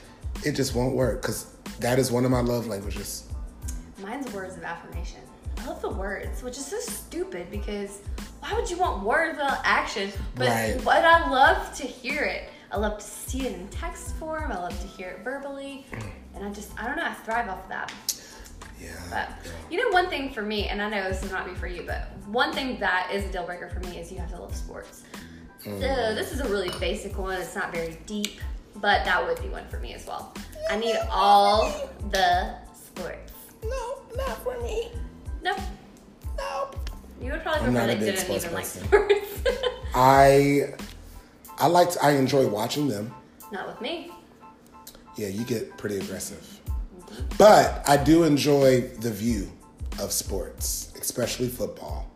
it 0.46 0.52
just 0.54 0.76
won't 0.76 0.96
work 0.96 1.22
because 1.22 1.48
that 1.80 1.98
is 1.98 2.12
one 2.12 2.26
of 2.26 2.32
my 2.32 2.42
love 2.42 2.68
languages. 2.68 3.28
Mine's 4.02 4.32
words 4.32 4.56
of 4.58 4.64
affirmation. 4.64 5.23
I 5.64 5.68
love 5.68 5.82
the 5.82 5.90
words, 5.90 6.44
which 6.44 6.58
is 6.58 6.66
so 6.66 6.80
stupid 6.80 7.50
because 7.50 8.02
why 8.42 8.54
would 8.54 8.70
you 8.70 8.78
want 8.78 9.04
words 9.04 9.38
without 9.38 9.60
action? 9.64 10.12
But 10.36 10.50
Right. 10.50 10.82
but 10.84 11.06
I 11.06 11.30
love 11.30 11.74
to 11.76 11.84
hear 11.84 12.24
it. 12.24 12.50
I 12.70 12.78
love 12.78 12.98
to 12.98 13.06
see 13.06 13.48
it 13.48 13.54
in 13.54 13.68
text 13.70 14.16
form. 14.16 14.52
I 14.52 14.58
love 14.58 14.78
to 14.82 14.88
hear 14.88 15.10
it 15.10 15.24
verbally, 15.24 15.86
mm. 15.92 16.12
and 16.36 16.46
I 16.46 16.52
just 16.52 16.72
I 16.78 16.88
don't 16.88 16.98
know. 16.98 17.06
I 17.06 17.14
thrive 17.14 17.48
off 17.48 17.64
of 17.64 17.70
that. 17.70 17.94
Yeah. 18.82 18.90
But 19.10 19.30
you 19.70 19.78
know, 19.78 19.90
one 19.94 20.10
thing 20.10 20.34
for 20.34 20.42
me, 20.42 20.68
and 20.68 20.82
I 20.82 20.90
know 20.90 21.04
this 21.08 21.24
is 21.24 21.32
not 21.32 21.46
be 21.46 21.54
for 21.54 21.68
you, 21.68 21.84
but 21.86 22.10
one 22.28 22.52
thing 22.52 22.80
that 22.80 23.12
is 23.14 23.24
a 23.26 23.32
deal 23.32 23.46
breaker 23.46 23.70
for 23.70 23.80
me 23.88 24.00
is 24.00 24.12
you 24.12 24.18
have 24.18 24.32
to 24.32 24.40
love 24.40 24.56
sports. 24.56 25.04
So 25.60 25.70
mm. 25.70 25.80
this 25.80 26.34
is 26.34 26.42
a 26.42 26.50
really 26.50 26.72
basic 26.80 27.18
one. 27.18 27.40
It's 27.40 27.56
not 27.56 27.72
very 27.72 27.98
deep, 28.06 28.42
but 28.76 29.06
that 29.06 29.26
would 29.26 29.42
be 29.42 29.48
one 29.48 29.66
for 29.70 29.78
me 29.80 29.94
as 29.94 30.06
well. 30.06 30.34
I 30.70 30.76
need 30.76 30.98
all 31.10 31.72
the 32.10 32.56
sports. 32.74 33.32
No, 33.64 34.02
not 34.18 34.44
for 34.44 34.60
me. 34.62 34.92
Nope. 35.44 35.60
Nope. 36.38 36.90
You 37.22 37.32
would 37.32 37.42
probably 37.44 37.68
I'm 37.68 37.74
prefer 37.74 37.88
that 37.88 38.00
didn't 38.00 38.30
even 38.32 38.54
like 38.54 38.66
sports. 38.66 39.26
I 39.96 40.74
I 41.60 41.68
like 41.68 41.92
to, 41.92 42.04
I 42.04 42.12
enjoy 42.12 42.48
watching 42.48 42.88
them. 42.88 43.14
not 43.52 43.68
with 43.68 43.80
me. 43.82 44.12
Yeah, 45.16 45.28
you 45.28 45.44
get 45.44 45.78
pretty 45.78 45.98
aggressive. 45.98 46.60
But 47.38 47.84
I 47.88 47.98
do 47.98 48.24
enjoy 48.24 48.82
the 49.00 49.12
view 49.12 49.52
of 50.00 50.12
sports, 50.12 50.92
especially 51.00 51.48
football. 51.48 52.10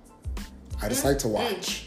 I 0.82 0.90
just 0.90 1.06
like 1.06 1.20
to 1.20 1.28
watch. 1.28 1.86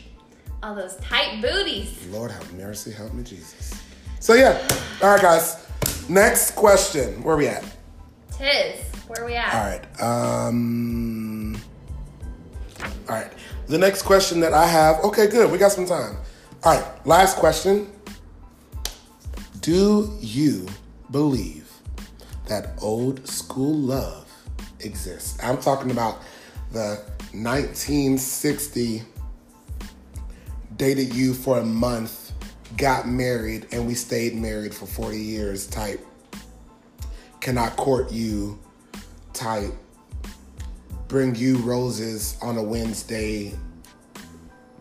All 0.62 0.74
those 0.74 0.96
tight 0.96 1.40
booties. 1.42 2.06
Lord 2.08 2.30
have 2.30 2.52
mercy, 2.54 2.92
help 2.92 3.12
me, 3.14 3.24
Jesus. 3.24 3.82
So 4.20 4.34
yeah, 4.34 4.60
all 5.02 5.10
right, 5.10 5.20
guys. 5.22 5.66
Next 6.08 6.52
question. 6.52 7.22
Where 7.22 7.36
we 7.36 7.48
at? 7.48 7.64
Tiz. 8.32 8.80
Where 9.08 9.24
we 9.26 9.34
at? 9.34 9.54
All 9.54 9.60
right. 9.60 10.02
Um. 10.48 11.09
All 13.10 13.16
right. 13.16 13.32
The 13.66 13.76
next 13.76 14.02
question 14.02 14.38
that 14.38 14.54
I 14.54 14.66
have. 14.66 15.00
Okay, 15.00 15.26
good. 15.26 15.50
We 15.50 15.58
got 15.58 15.72
some 15.72 15.84
time. 15.84 16.16
All 16.62 16.76
right. 16.76 17.06
Last 17.06 17.38
question. 17.38 17.90
Do 19.60 20.16
you 20.20 20.68
believe 21.10 21.68
that 22.46 22.78
old 22.80 23.26
school 23.26 23.74
love 23.74 24.30
exists? 24.78 25.42
I'm 25.42 25.58
talking 25.58 25.90
about 25.90 26.20
the 26.70 27.02
1960 27.32 29.02
dated 30.76 31.12
you 31.12 31.34
for 31.34 31.58
a 31.58 31.64
month, 31.64 32.30
got 32.76 33.08
married, 33.08 33.66
and 33.72 33.88
we 33.88 33.94
stayed 33.94 34.36
married 34.36 34.72
for 34.72 34.86
40 34.86 35.18
years 35.18 35.66
type. 35.66 36.06
Cannot 37.40 37.76
court 37.76 38.12
you 38.12 38.60
type. 39.32 39.74
Bring 41.10 41.34
you 41.34 41.56
roses 41.56 42.36
on 42.40 42.56
a 42.56 42.62
Wednesday. 42.62 43.52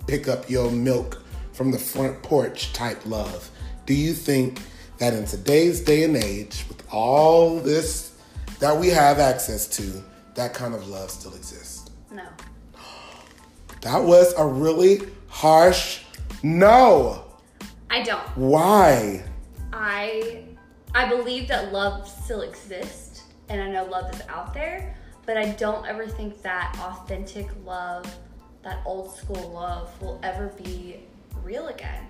Pick 0.05 0.27
up 0.27 0.47
your 0.47 0.69
milk 0.69 1.23
from 1.53 1.71
the 1.71 1.79
front 1.79 2.21
porch 2.21 2.71
type 2.71 3.03
love. 3.07 3.49
Do 3.87 3.95
you 3.95 4.13
think 4.13 4.61
that 4.99 5.15
in 5.15 5.25
today's 5.25 5.81
day 5.81 6.03
and 6.03 6.15
age, 6.15 6.65
with 6.69 6.83
all 6.91 7.59
this 7.59 8.15
that 8.59 8.77
we 8.77 8.89
have 8.89 9.17
access 9.17 9.67
to, 9.77 10.03
that 10.35 10.53
kind 10.53 10.75
of 10.75 10.87
love 10.87 11.09
still 11.09 11.33
exists? 11.33 11.89
No. 12.11 12.27
That 13.81 14.03
was 14.03 14.35
a 14.37 14.45
really 14.45 15.01
harsh 15.29 16.01
no. 16.43 17.25
I 17.89 18.03
don't. 18.03 18.27
Why? 18.37 19.23
I 19.73 20.43
I 20.93 21.09
believe 21.09 21.47
that 21.47 21.73
love 21.73 22.07
still 22.07 22.41
exists 22.41 23.23
and 23.49 23.59
I 23.59 23.67
know 23.71 23.85
love 23.85 24.13
is 24.13 24.21
out 24.29 24.53
there, 24.53 24.95
but 25.29 25.37
I 25.37 25.49
don't 25.49 25.85
ever 25.85 26.07
think 26.07 26.41
that 26.41 26.75
authentic 26.81 27.47
love, 27.63 28.03
that 28.63 28.79
old 28.83 29.15
school 29.15 29.51
love 29.51 29.91
will 30.01 30.19
ever 30.23 30.47
be 30.63 31.01
real 31.43 31.67
again. 31.67 32.03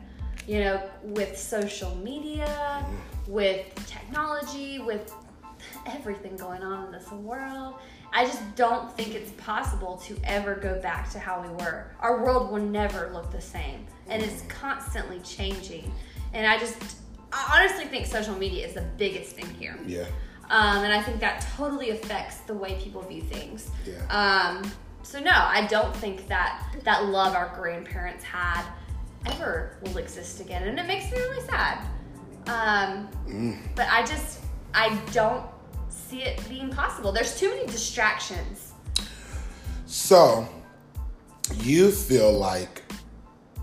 You 0.47 0.61
know, 0.61 0.89
with 1.03 1.37
social 1.37 1.93
media, 1.97 2.45
mm-hmm. 2.47 3.29
with 3.29 3.75
technology, 3.87 4.79
with 4.79 5.13
everything 5.85 6.37
going 6.37 6.63
on 6.63 6.85
in 6.85 6.93
this 6.93 7.11
world, 7.11 7.75
I 8.13 8.23
just 8.23 8.55
don't 8.55 8.89
think 8.95 9.13
it's 9.13 9.31
possible 9.31 9.97
to 10.05 10.17
ever 10.23 10.55
go 10.55 10.81
back 10.81 11.11
to 11.11 11.19
how 11.19 11.41
we 11.41 11.49
were. 11.61 11.91
Our 11.99 12.23
world 12.23 12.49
will 12.49 12.61
never 12.61 13.11
look 13.11 13.33
the 13.33 13.41
same, 13.41 13.85
and 14.07 14.23
it's 14.23 14.43
mm-hmm. 14.43 14.47
constantly 14.47 15.19
changing. 15.25 15.91
And 16.31 16.47
I 16.47 16.57
just, 16.57 16.95
I 17.33 17.59
honestly 17.59 17.83
think 17.83 18.05
social 18.05 18.37
media 18.37 18.65
is 18.65 18.75
the 18.75 18.85
biggest 18.95 19.35
thing 19.35 19.53
here. 19.55 19.77
Yeah. 19.85 20.05
Um, 20.49 20.83
and 20.83 20.91
I 20.91 21.01
think 21.01 21.19
that 21.19 21.45
totally 21.55 21.91
affects 21.91 22.37
the 22.37 22.53
way 22.53 22.79
people 22.81 23.01
view 23.03 23.21
things. 23.21 23.69
Yeah. 23.85 24.05
Um, 24.09 24.71
so 25.03 25.19
no, 25.19 25.31
I 25.31 25.67
don't 25.67 25.95
think 25.95 26.27
that 26.27 26.75
that 26.83 27.05
love 27.05 27.35
our 27.35 27.53
grandparents 27.55 28.23
had 28.23 28.63
ever 29.25 29.77
will 29.81 29.97
exist 29.97 30.39
again, 30.39 30.67
and 30.67 30.79
it 30.79 30.87
makes 30.87 31.11
me 31.11 31.17
really 31.17 31.45
sad. 31.47 31.85
Um, 32.47 33.09
Mm. 33.27 33.59
But 33.75 33.87
I 33.91 34.03
just 34.05 34.39
I 34.73 34.99
don't 35.11 35.45
see 35.89 36.23
it 36.23 36.41
being 36.49 36.69
possible. 36.69 37.11
There's 37.11 37.37
too 37.39 37.49
many 37.49 37.65
distractions. 37.67 38.73
So, 39.85 40.47
you 41.55 41.91
feel 41.91 42.31
like 42.31 42.83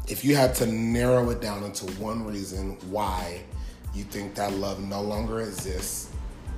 if 0.09 0.25
you 0.25 0.37
had 0.37 0.55
to 0.57 0.67
narrow 0.67 1.31
it 1.31 1.41
down 1.41 1.65
into 1.65 1.87
one 1.95 2.25
reason 2.25 2.77
why 2.91 3.43
you 3.95 4.05
think 4.05 4.35
that 4.35 4.53
love 4.55 4.81
no 4.81 5.01
longer 5.01 5.41
exists, 5.41 6.11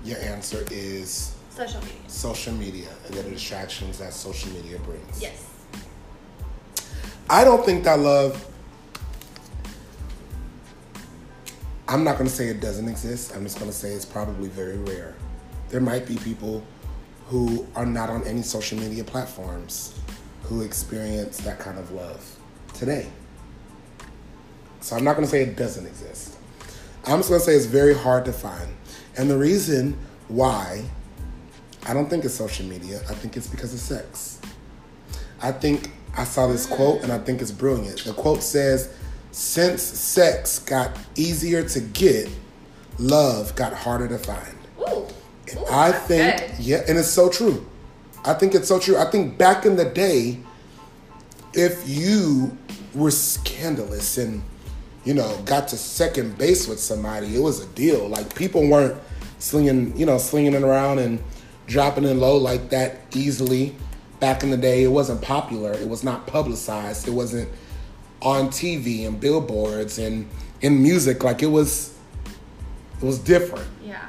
your 0.05 0.19
answer 0.19 0.65
is 0.71 1.35
Social 1.51 1.81
media. 1.81 1.97
social 2.09 2.53
media 2.55 2.89
and 3.07 3.15
the 3.15 3.23
distractions 3.25 3.99
that 3.99 4.13
social 4.13 4.51
media 4.53 4.79
brings. 4.81 5.21
Yes. 5.21 5.45
I 7.29 7.45
don't 7.45 7.65
think 7.65 7.85
that 7.85 7.99
love. 7.99 8.45
I'm 11.89 12.05
not 12.05 12.19
going 12.19 12.29
to 12.29 12.35
say 12.35 12.49
it 12.49 12.61
doesn't 12.61 12.89
exist. 12.89 13.35
I'm 13.35 13.43
just 13.45 13.59
going 13.59 13.71
to 13.71 13.77
say 13.77 13.91
it's 13.93 14.05
probably 14.05 14.49
very 14.49 14.77
rare. 14.79 15.15
There 15.71 15.81
might 15.81 16.07
be 16.07 16.17
people 16.17 16.63
who 17.29 17.67
are 17.75 17.87
not 17.87 18.09
on 18.09 18.23
any 18.25 18.43
social 18.43 18.79
media 18.79 19.05
platforms 19.05 19.99
who 20.45 20.63
experience 20.63 21.39
that 21.39 21.59
kind 21.59 21.79
of 21.79 21.91
love 21.91 22.25
today. 22.75 23.09
So 24.81 24.97
I'm 24.97 25.05
not 25.05 25.17
going 25.17 25.25
to 25.27 25.31
say 25.31 25.43
it 25.43 25.57
doesn't 25.57 25.87
exist. 25.87 26.37
I'm 27.05 27.19
just 27.19 27.29
going 27.31 27.41
to 27.41 27.45
say 27.45 27.55
it's 27.55 27.67
very 27.67 27.95
hard 27.95 28.25
to 28.27 28.33
find. 28.33 28.69
And 29.19 29.29
the 29.29 29.37
reason 29.37 29.99
why 30.29 30.85
I 31.87 31.93
don't 31.93 32.09
think 32.09 32.25
it's 32.25 32.35
social 32.35 32.65
media, 32.67 33.01
I 33.11 33.15
think 33.15 33.37
it's 33.37 33.49
because 33.49 33.75
of 33.75 33.81
sex. 33.81 34.41
I 35.43 35.53
think 35.53 35.91
I 36.17 36.25
saw 36.25 36.47
this 36.47 36.67
quote 36.67 37.03
and 37.03 37.13
I 37.13 37.19
think 37.19 37.43
it's 37.43 37.51
brilliant. 37.51 38.05
The 38.05 38.13
quote 38.13 38.43
says, 38.43 38.95
Since 39.33 39.83
sex 39.83 40.61
got 40.61 40.97
easier 41.17 41.63
to 41.69 41.81
get, 41.81 42.29
love 42.99 43.55
got 43.57 43.73
harder 43.73 44.09
to 44.09 44.19
find. 44.19 44.57
Ooh. 44.81 45.07
And 45.51 45.59
Ooh, 45.59 45.67
I 45.71 45.93
think, 45.93 46.41
good. 46.41 46.59
yeah, 46.59 46.83
and 46.89 46.99
it's 46.99 47.09
so 47.09 47.29
true. 47.29 47.67
I 48.25 48.35
think 48.35 48.55
it's 48.55 48.69
so 48.69 48.79
true. 48.79 48.97
I 48.99 49.11
think 49.11 49.39
back 49.39 49.65
in 49.65 49.77
the 49.77 49.85
day, 49.85 50.39
if 51.55 51.89
you 51.89 52.57
were 52.95 53.11
scandalous 53.11 54.19
and 54.19 54.43
you 55.05 55.15
know 55.15 55.41
got 55.47 55.69
to 55.69 55.77
second 55.77 56.37
base 56.37 56.69
with 56.69 56.81
somebody, 56.81 57.35
it 57.35 57.41
was 57.41 57.61
a 57.61 57.67
deal. 57.69 58.09
Like 58.09 58.35
people 58.35 58.69
weren't 58.69 59.01
slinging, 59.38 59.96
you 59.96 60.07
know, 60.07 60.18
slinging 60.18 60.55
it 60.55 60.62
around 60.62 60.98
and 60.98 61.22
dropping 61.66 62.05
it 62.05 62.14
low 62.14 62.37
like 62.37 62.70
that 62.70 62.96
easily. 63.14 63.74
Back 64.20 64.42
in 64.42 64.51
the 64.51 64.57
day, 64.57 64.83
it 64.83 64.88
wasn't 64.88 65.22
popular. 65.22 65.72
It 65.72 65.88
was 65.88 66.03
not 66.03 66.27
publicized. 66.27 67.07
It 67.07 67.12
wasn't 67.12 67.48
on 68.20 68.48
TV 68.48 69.07
and 69.07 69.20
billboards 69.20 69.98
and 69.98 70.29
in 70.61 70.83
music. 70.83 71.22
Like 71.22 71.42
it 71.42 71.46
was, 71.46 71.96
it 73.01 73.05
was 73.05 73.18
different. 73.18 73.68
Yeah. 73.83 74.07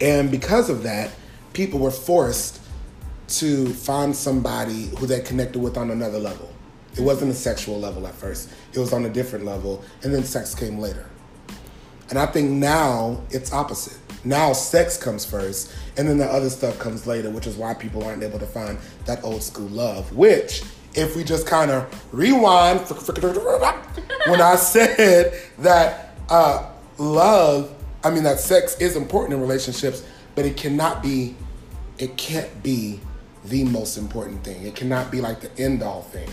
And 0.00 0.30
because 0.30 0.68
of 0.68 0.82
that, 0.82 1.10
people 1.52 1.78
were 1.78 1.90
forced 1.90 2.60
to 3.28 3.72
find 3.72 4.14
somebody 4.14 4.88
who 4.98 5.06
they 5.06 5.20
connected 5.20 5.58
with 5.60 5.76
on 5.76 5.90
another 5.90 6.18
level. 6.18 6.46
It 6.92 6.96
mm-hmm. 6.96 7.04
wasn't 7.04 7.30
a 7.30 7.34
sexual 7.34 7.78
level 7.78 8.06
at 8.06 8.14
first, 8.14 8.50
it 8.72 8.78
was 8.78 8.92
on 8.92 9.04
a 9.04 9.10
different 9.10 9.44
level, 9.44 9.84
and 10.02 10.14
then 10.14 10.24
sex 10.24 10.54
came 10.54 10.78
later. 10.78 11.06
And 12.10 12.18
I 12.18 12.26
think 12.26 12.50
now 12.50 13.22
it's 13.30 13.52
opposite. 13.52 13.98
Now 14.26 14.52
sex 14.52 14.98
comes 14.98 15.24
first, 15.24 15.72
and 15.96 16.08
then 16.08 16.18
the 16.18 16.26
other 16.26 16.50
stuff 16.50 16.80
comes 16.80 17.06
later, 17.06 17.30
which 17.30 17.46
is 17.46 17.54
why 17.54 17.74
people 17.74 18.04
aren't 18.04 18.24
able 18.24 18.40
to 18.40 18.46
find 18.46 18.76
that 19.04 19.22
old 19.22 19.40
school 19.40 19.68
love. 19.68 20.12
Which, 20.16 20.62
if 20.94 21.14
we 21.14 21.22
just 21.22 21.46
kind 21.46 21.70
of 21.70 22.04
rewind, 22.12 22.80
when 24.26 24.40
I 24.40 24.56
said 24.56 25.40
that 25.58 26.16
uh, 26.28 26.68
love, 26.98 27.72
I 28.02 28.10
mean 28.10 28.24
that 28.24 28.40
sex 28.40 28.76
is 28.80 28.96
important 28.96 29.34
in 29.34 29.40
relationships, 29.40 30.04
but 30.34 30.44
it 30.44 30.56
cannot 30.56 31.04
be, 31.04 31.36
it 31.98 32.16
can't 32.16 32.64
be 32.64 32.98
the 33.44 33.62
most 33.62 33.96
important 33.96 34.42
thing. 34.42 34.66
It 34.66 34.74
cannot 34.74 35.12
be 35.12 35.20
like 35.20 35.40
the 35.40 35.56
end 35.62 35.84
all 35.84 36.02
thing. 36.02 36.28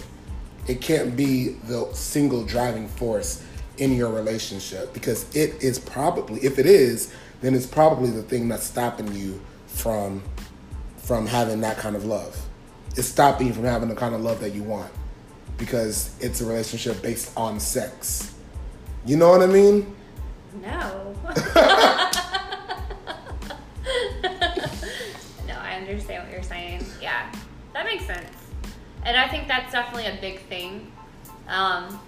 It 0.67 0.82
can't 0.82 1.15
be 1.15 1.49
the 1.67 1.88
single 1.93 2.43
driving 2.43 2.88
force 2.88 3.45
in 3.77 3.95
your 3.95 4.12
relationship 4.12 4.93
because 4.93 5.29
it 5.36 5.62
is 5.62 5.77
probably, 5.77 6.39
if 6.43 6.58
it 6.58 6.65
is, 6.65 7.13
then 7.43 7.53
it's 7.53 7.67
probably 7.67 8.10
the 8.10 8.23
thing 8.23 8.47
that's 8.47 8.63
stopping 8.63 9.13
you 9.13 9.39
from 9.67 10.23
from 10.97 11.27
having 11.27 11.60
that 11.60 11.77
kind 11.77 11.95
of 11.95 12.06
love. 12.06 12.41
It's 12.95 13.10
stopping 13.10 13.47
you 13.47 13.53
from 13.53 13.65
having 13.65 13.89
the 13.89 13.95
kind 13.95 14.15
of 14.15 14.21
love 14.21 14.39
that 14.39 14.56
you 14.56 14.63
want 14.63 14.89
because 15.58 16.15
it's 16.21 16.39
a 16.39 16.45
relationship 16.45 17.01
based 17.01 17.34
on 17.36 17.60
sex. 17.60 18.34
You 19.06 19.17
know 19.17 19.29
what 19.29 19.41
I 19.41 19.47
mean? 19.47 19.93
No. 20.62 21.13
no, 25.45 25.56
I 25.60 25.77
understand 25.82 26.23
what 26.23 26.32
you're 26.32 26.43
saying. 26.43 26.86
Yeah, 27.01 27.29
that 27.73 27.86
makes 27.86 28.06
sense. 28.06 28.29
And 29.03 29.17
I 29.17 29.27
think 29.27 29.49
that's 29.49 29.73
definitely 29.73 30.06
a 30.06 30.17
big 30.21 30.39
thing. 30.43 30.89
Um, 31.49 31.99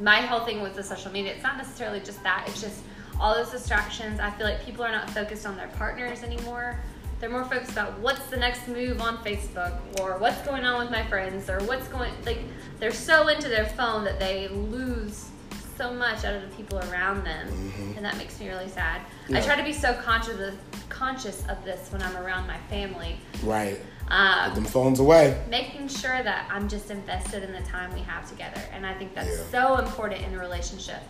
my 0.00 0.22
whole 0.22 0.40
thing 0.40 0.62
with 0.62 0.74
the 0.74 0.82
social 0.82 1.12
media, 1.12 1.32
it's 1.34 1.44
not 1.44 1.56
necessarily 1.56 2.00
just 2.00 2.20
that, 2.24 2.44
it's 2.48 2.60
just 2.60 2.82
all 3.20 3.34
those 3.34 3.50
distractions. 3.50 4.20
I 4.20 4.30
feel 4.30 4.46
like 4.46 4.64
people 4.64 4.84
are 4.84 4.92
not 4.92 5.08
focused 5.10 5.46
on 5.46 5.56
their 5.56 5.68
partners 5.68 6.22
anymore. 6.22 6.78
They're 7.20 7.30
more 7.30 7.44
focused 7.44 7.72
about 7.72 7.98
what's 8.00 8.26
the 8.26 8.36
next 8.36 8.66
move 8.68 9.00
on 9.00 9.18
Facebook 9.18 9.78
or 10.00 10.18
what's 10.18 10.40
going 10.42 10.64
on 10.64 10.80
with 10.80 10.90
my 10.90 11.06
friends 11.06 11.48
or 11.48 11.58
what's 11.64 11.88
going 11.88 12.12
like 12.26 12.40
they're 12.80 12.90
so 12.92 13.28
into 13.28 13.48
their 13.48 13.66
phone 13.66 14.04
that 14.04 14.18
they 14.18 14.48
lose 14.48 15.30
so 15.78 15.92
much 15.94 16.24
out 16.24 16.34
of 16.34 16.42
the 16.42 16.54
people 16.56 16.78
around 16.90 17.24
them 17.24 17.48
and 17.96 18.04
that 18.04 18.16
makes 18.18 18.38
me 18.40 18.48
really 18.48 18.68
sad. 18.68 19.00
I 19.32 19.40
try 19.40 19.56
to 19.56 19.62
be 19.64 19.72
so 19.72 19.94
conscious 19.94 20.38
of 20.40 20.54
conscious 20.88 21.46
of 21.48 21.64
this 21.64 21.90
when 21.92 22.02
I'm 22.02 22.16
around 22.16 22.46
my 22.46 22.58
family. 22.68 23.16
Right. 23.42 23.80
Um, 24.08 24.50
Put 24.50 24.54
them 24.56 24.64
phones 24.66 25.00
away. 25.00 25.40
making 25.48 25.88
sure 25.88 26.22
that 26.22 26.46
I'm 26.52 26.68
just 26.68 26.90
invested 26.90 27.42
in 27.42 27.52
the 27.52 27.62
time 27.62 27.92
we 27.94 28.00
have 28.00 28.28
together. 28.28 28.60
And 28.72 28.84
I 28.86 28.92
think 28.94 29.14
that's 29.14 29.28
Yeah. 29.30 29.44
so 29.50 29.76
important 29.78 30.22
in 30.26 30.34
a 30.34 30.38
relationship. 30.38 31.00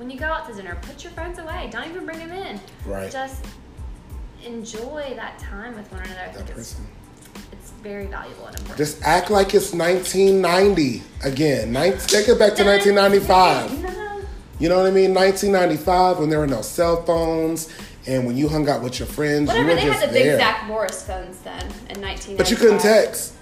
When 0.00 0.08
you 0.08 0.18
go 0.18 0.24
out 0.24 0.48
to 0.48 0.54
dinner, 0.54 0.78
put 0.80 1.04
your 1.04 1.12
friends 1.12 1.38
away. 1.38 1.68
Don't 1.70 1.86
even 1.86 2.06
bring 2.06 2.20
them 2.20 2.32
in. 2.32 2.58
Right. 2.86 3.12
Just 3.12 3.44
enjoy 4.42 5.12
that 5.14 5.38
time 5.38 5.76
with 5.76 5.92
one 5.92 6.00
another. 6.00 6.20
I 6.20 6.32
think 6.32 6.48
it's, 6.56 6.80
very 7.82 8.06
valuable 8.06 8.46
and 8.46 8.56
important. 8.56 8.78
Just 8.78 9.02
act 9.02 9.30
like 9.30 9.52
it's 9.54 9.74
1990 9.74 11.02
again. 11.22 11.72
Nin- 11.72 11.98
Take 11.98 12.28
it 12.28 12.38
back 12.38 12.54
to 12.54 12.64
1995. 12.64 13.82
No. 13.82 14.22
You 14.58 14.70
know 14.70 14.78
what 14.78 14.86
I 14.86 14.90
mean? 14.90 15.12
1995 15.12 16.18
when 16.18 16.30
there 16.30 16.38
were 16.38 16.46
no 16.46 16.62
cell 16.62 17.02
phones 17.04 17.68
and 18.06 18.26
when 18.26 18.38
you 18.38 18.48
hung 18.48 18.70
out 18.70 18.82
with 18.82 18.98
your 18.98 19.08
friends, 19.08 19.48
Whatever, 19.48 19.68
you 19.68 19.74
were 19.74 19.80
they 19.80 19.86
just 19.86 20.00
had 20.00 20.08
the 20.08 20.14
big. 20.14 20.38
Zach 20.38 20.66
Morris 20.66 21.02
phones 21.02 21.38
then 21.40 21.60
in 21.90 22.00
1995. 22.00 22.38
But 22.38 22.50
you 22.50 22.56
couldn't 22.56 22.80
text. 22.80 23.34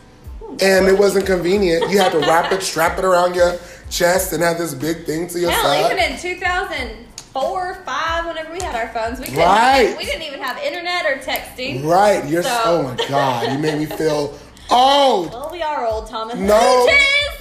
And 0.61 0.89
it 0.89 0.99
wasn't 0.99 1.27
convenient. 1.27 1.89
You 1.91 1.99
had 1.99 2.11
to 2.13 2.19
wrap 2.19 2.51
it, 2.51 2.63
strap 2.63 2.99
it 2.99 3.05
around 3.05 3.37
your 3.37 3.59
chest, 3.91 4.33
and 4.33 4.43
have 4.43 4.59
this 4.59 4.75
big 4.75 5.05
thing 5.07 5.27
to 5.29 5.39
your 5.41 5.51
Hell, 5.51 5.63
side. 5.65 5.85
even 5.93 5.99
in 6.13 6.19
2004, 6.19 7.75
5, 7.85 8.27
whenever 8.27 8.53
we 8.53 8.61
had 8.61 8.75
our 8.75 8.89
phones, 8.93 9.19
we 9.19 9.27
couldn't, 9.27 9.41
Right. 9.41 9.95
we 9.97 10.05
didn't 10.05 10.23
even 10.23 10.41
have 10.41 10.59
internet 10.59 11.07
or 11.07 11.17
texting. 11.19 11.85
Right. 11.85 12.25
You're 12.27 12.43
So- 12.43 12.61
oh 12.65 12.83
my 12.83 12.97
god. 13.09 13.53
You 13.53 13.59
made 13.59 13.79
me 13.79 13.87
feel 13.87 14.35
old. 14.71 15.33
Well, 15.33 15.49
we 15.51 15.63
are 15.63 15.87
old, 15.87 16.09
Thomas. 16.09 16.37
No, 16.37 16.89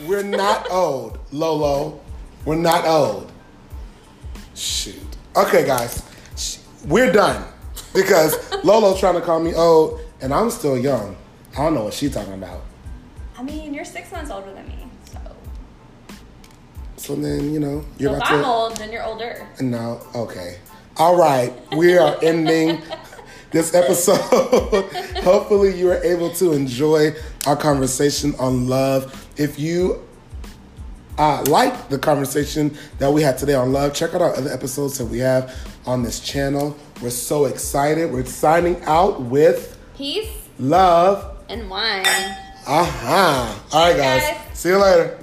we're 0.06 0.24
not 0.24 0.70
old, 0.72 1.18
Lolo. 1.32 2.00
We're 2.46 2.56
not 2.56 2.86
old. 2.86 3.32
Shoot. 4.56 4.96
Okay, 5.36 5.66
guys, 5.66 6.02
we're 6.86 7.12
done 7.12 7.44
because 7.94 8.36
Lolo's 8.64 9.00
trying 9.00 9.16
to 9.16 9.22
call 9.22 9.40
me 9.40 9.54
old, 9.54 10.00
and 10.22 10.34
I'm 10.34 10.50
still 10.50 10.78
young. 10.78 11.16
I 11.54 11.64
don't 11.64 11.74
know 11.76 11.84
what 11.86 11.94
she's 11.94 12.14
talking 12.14 12.34
about. 12.34 12.62
I 13.38 13.44
mean, 13.44 13.74
you're 13.74 13.86
six 13.86 14.12
months 14.12 14.32
older 14.32 14.52
than 14.54 14.68
me, 14.68 14.87
so. 16.98 17.16
Then, 17.16 17.54
you 17.54 17.60
know, 17.60 17.86
you're 17.98 18.12
So 18.12 18.16
if 18.16 18.22
about 18.22 18.32
I'm 18.32 18.42
to. 18.42 18.46
old, 18.48 18.78
then 18.78 18.92
you're 18.92 19.04
older. 19.06 19.48
No, 19.62 20.02
okay. 20.16 20.58
All 20.98 21.16
right, 21.16 21.54
we 21.76 21.98
are 21.98 22.18
ending 22.24 22.82
this 23.52 23.74
episode. 23.74 24.18
Hopefully, 25.24 25.78
you 25.78 25.86
were 25.88 26.02
able 26.04 26.32
to 26.36 26.54
enjoy 26.54 27.12
our 27.46 27.56
conversation 27.56 28.34
on 28.40 28.68
love. 28.68 29.28
If 29.38 29.60
you 29.60 30.04
uh, 31.18 31.44
like 31.48 31.90
the 31.90 31.98
conversation 31.98 32.76
that 33.00 33.12
we 33.12 33.22
had 33.22 33.38
today 33.38 33.54
on 33.56 33.72
love, 33.72 33.94
check 33.94 34.14
out 34.14 34.22
our 34.22 34.36
other 34.36 34.52
episodes 34.52 34.98
that 34.98 35.06
we 35.06 35.20
have 35.20 35.56
on 35.86 36.04
this 36.04 36.20
channel. 36.20 36.76
We're 37.02 37.10
so 37.12 37.46
excited. 37.46 38.12
We're 38.12 38.26
signing 38.26 38.82
out 38.84 39.22
with 39.22 39.78
Peace 39.96 40.30
love. 40.60 41.38
and 41.50 41.70
wine. 41.70 42.06
Uh 42.68 42.84
huh. 42.84 43.56
All 43.72 43.88
right, 43.88 43.98
guys. 43.98 44.22
guys. 44.22 44.38
See 44.58 44.70
you 44.70 44.78
later. 44.78 45.18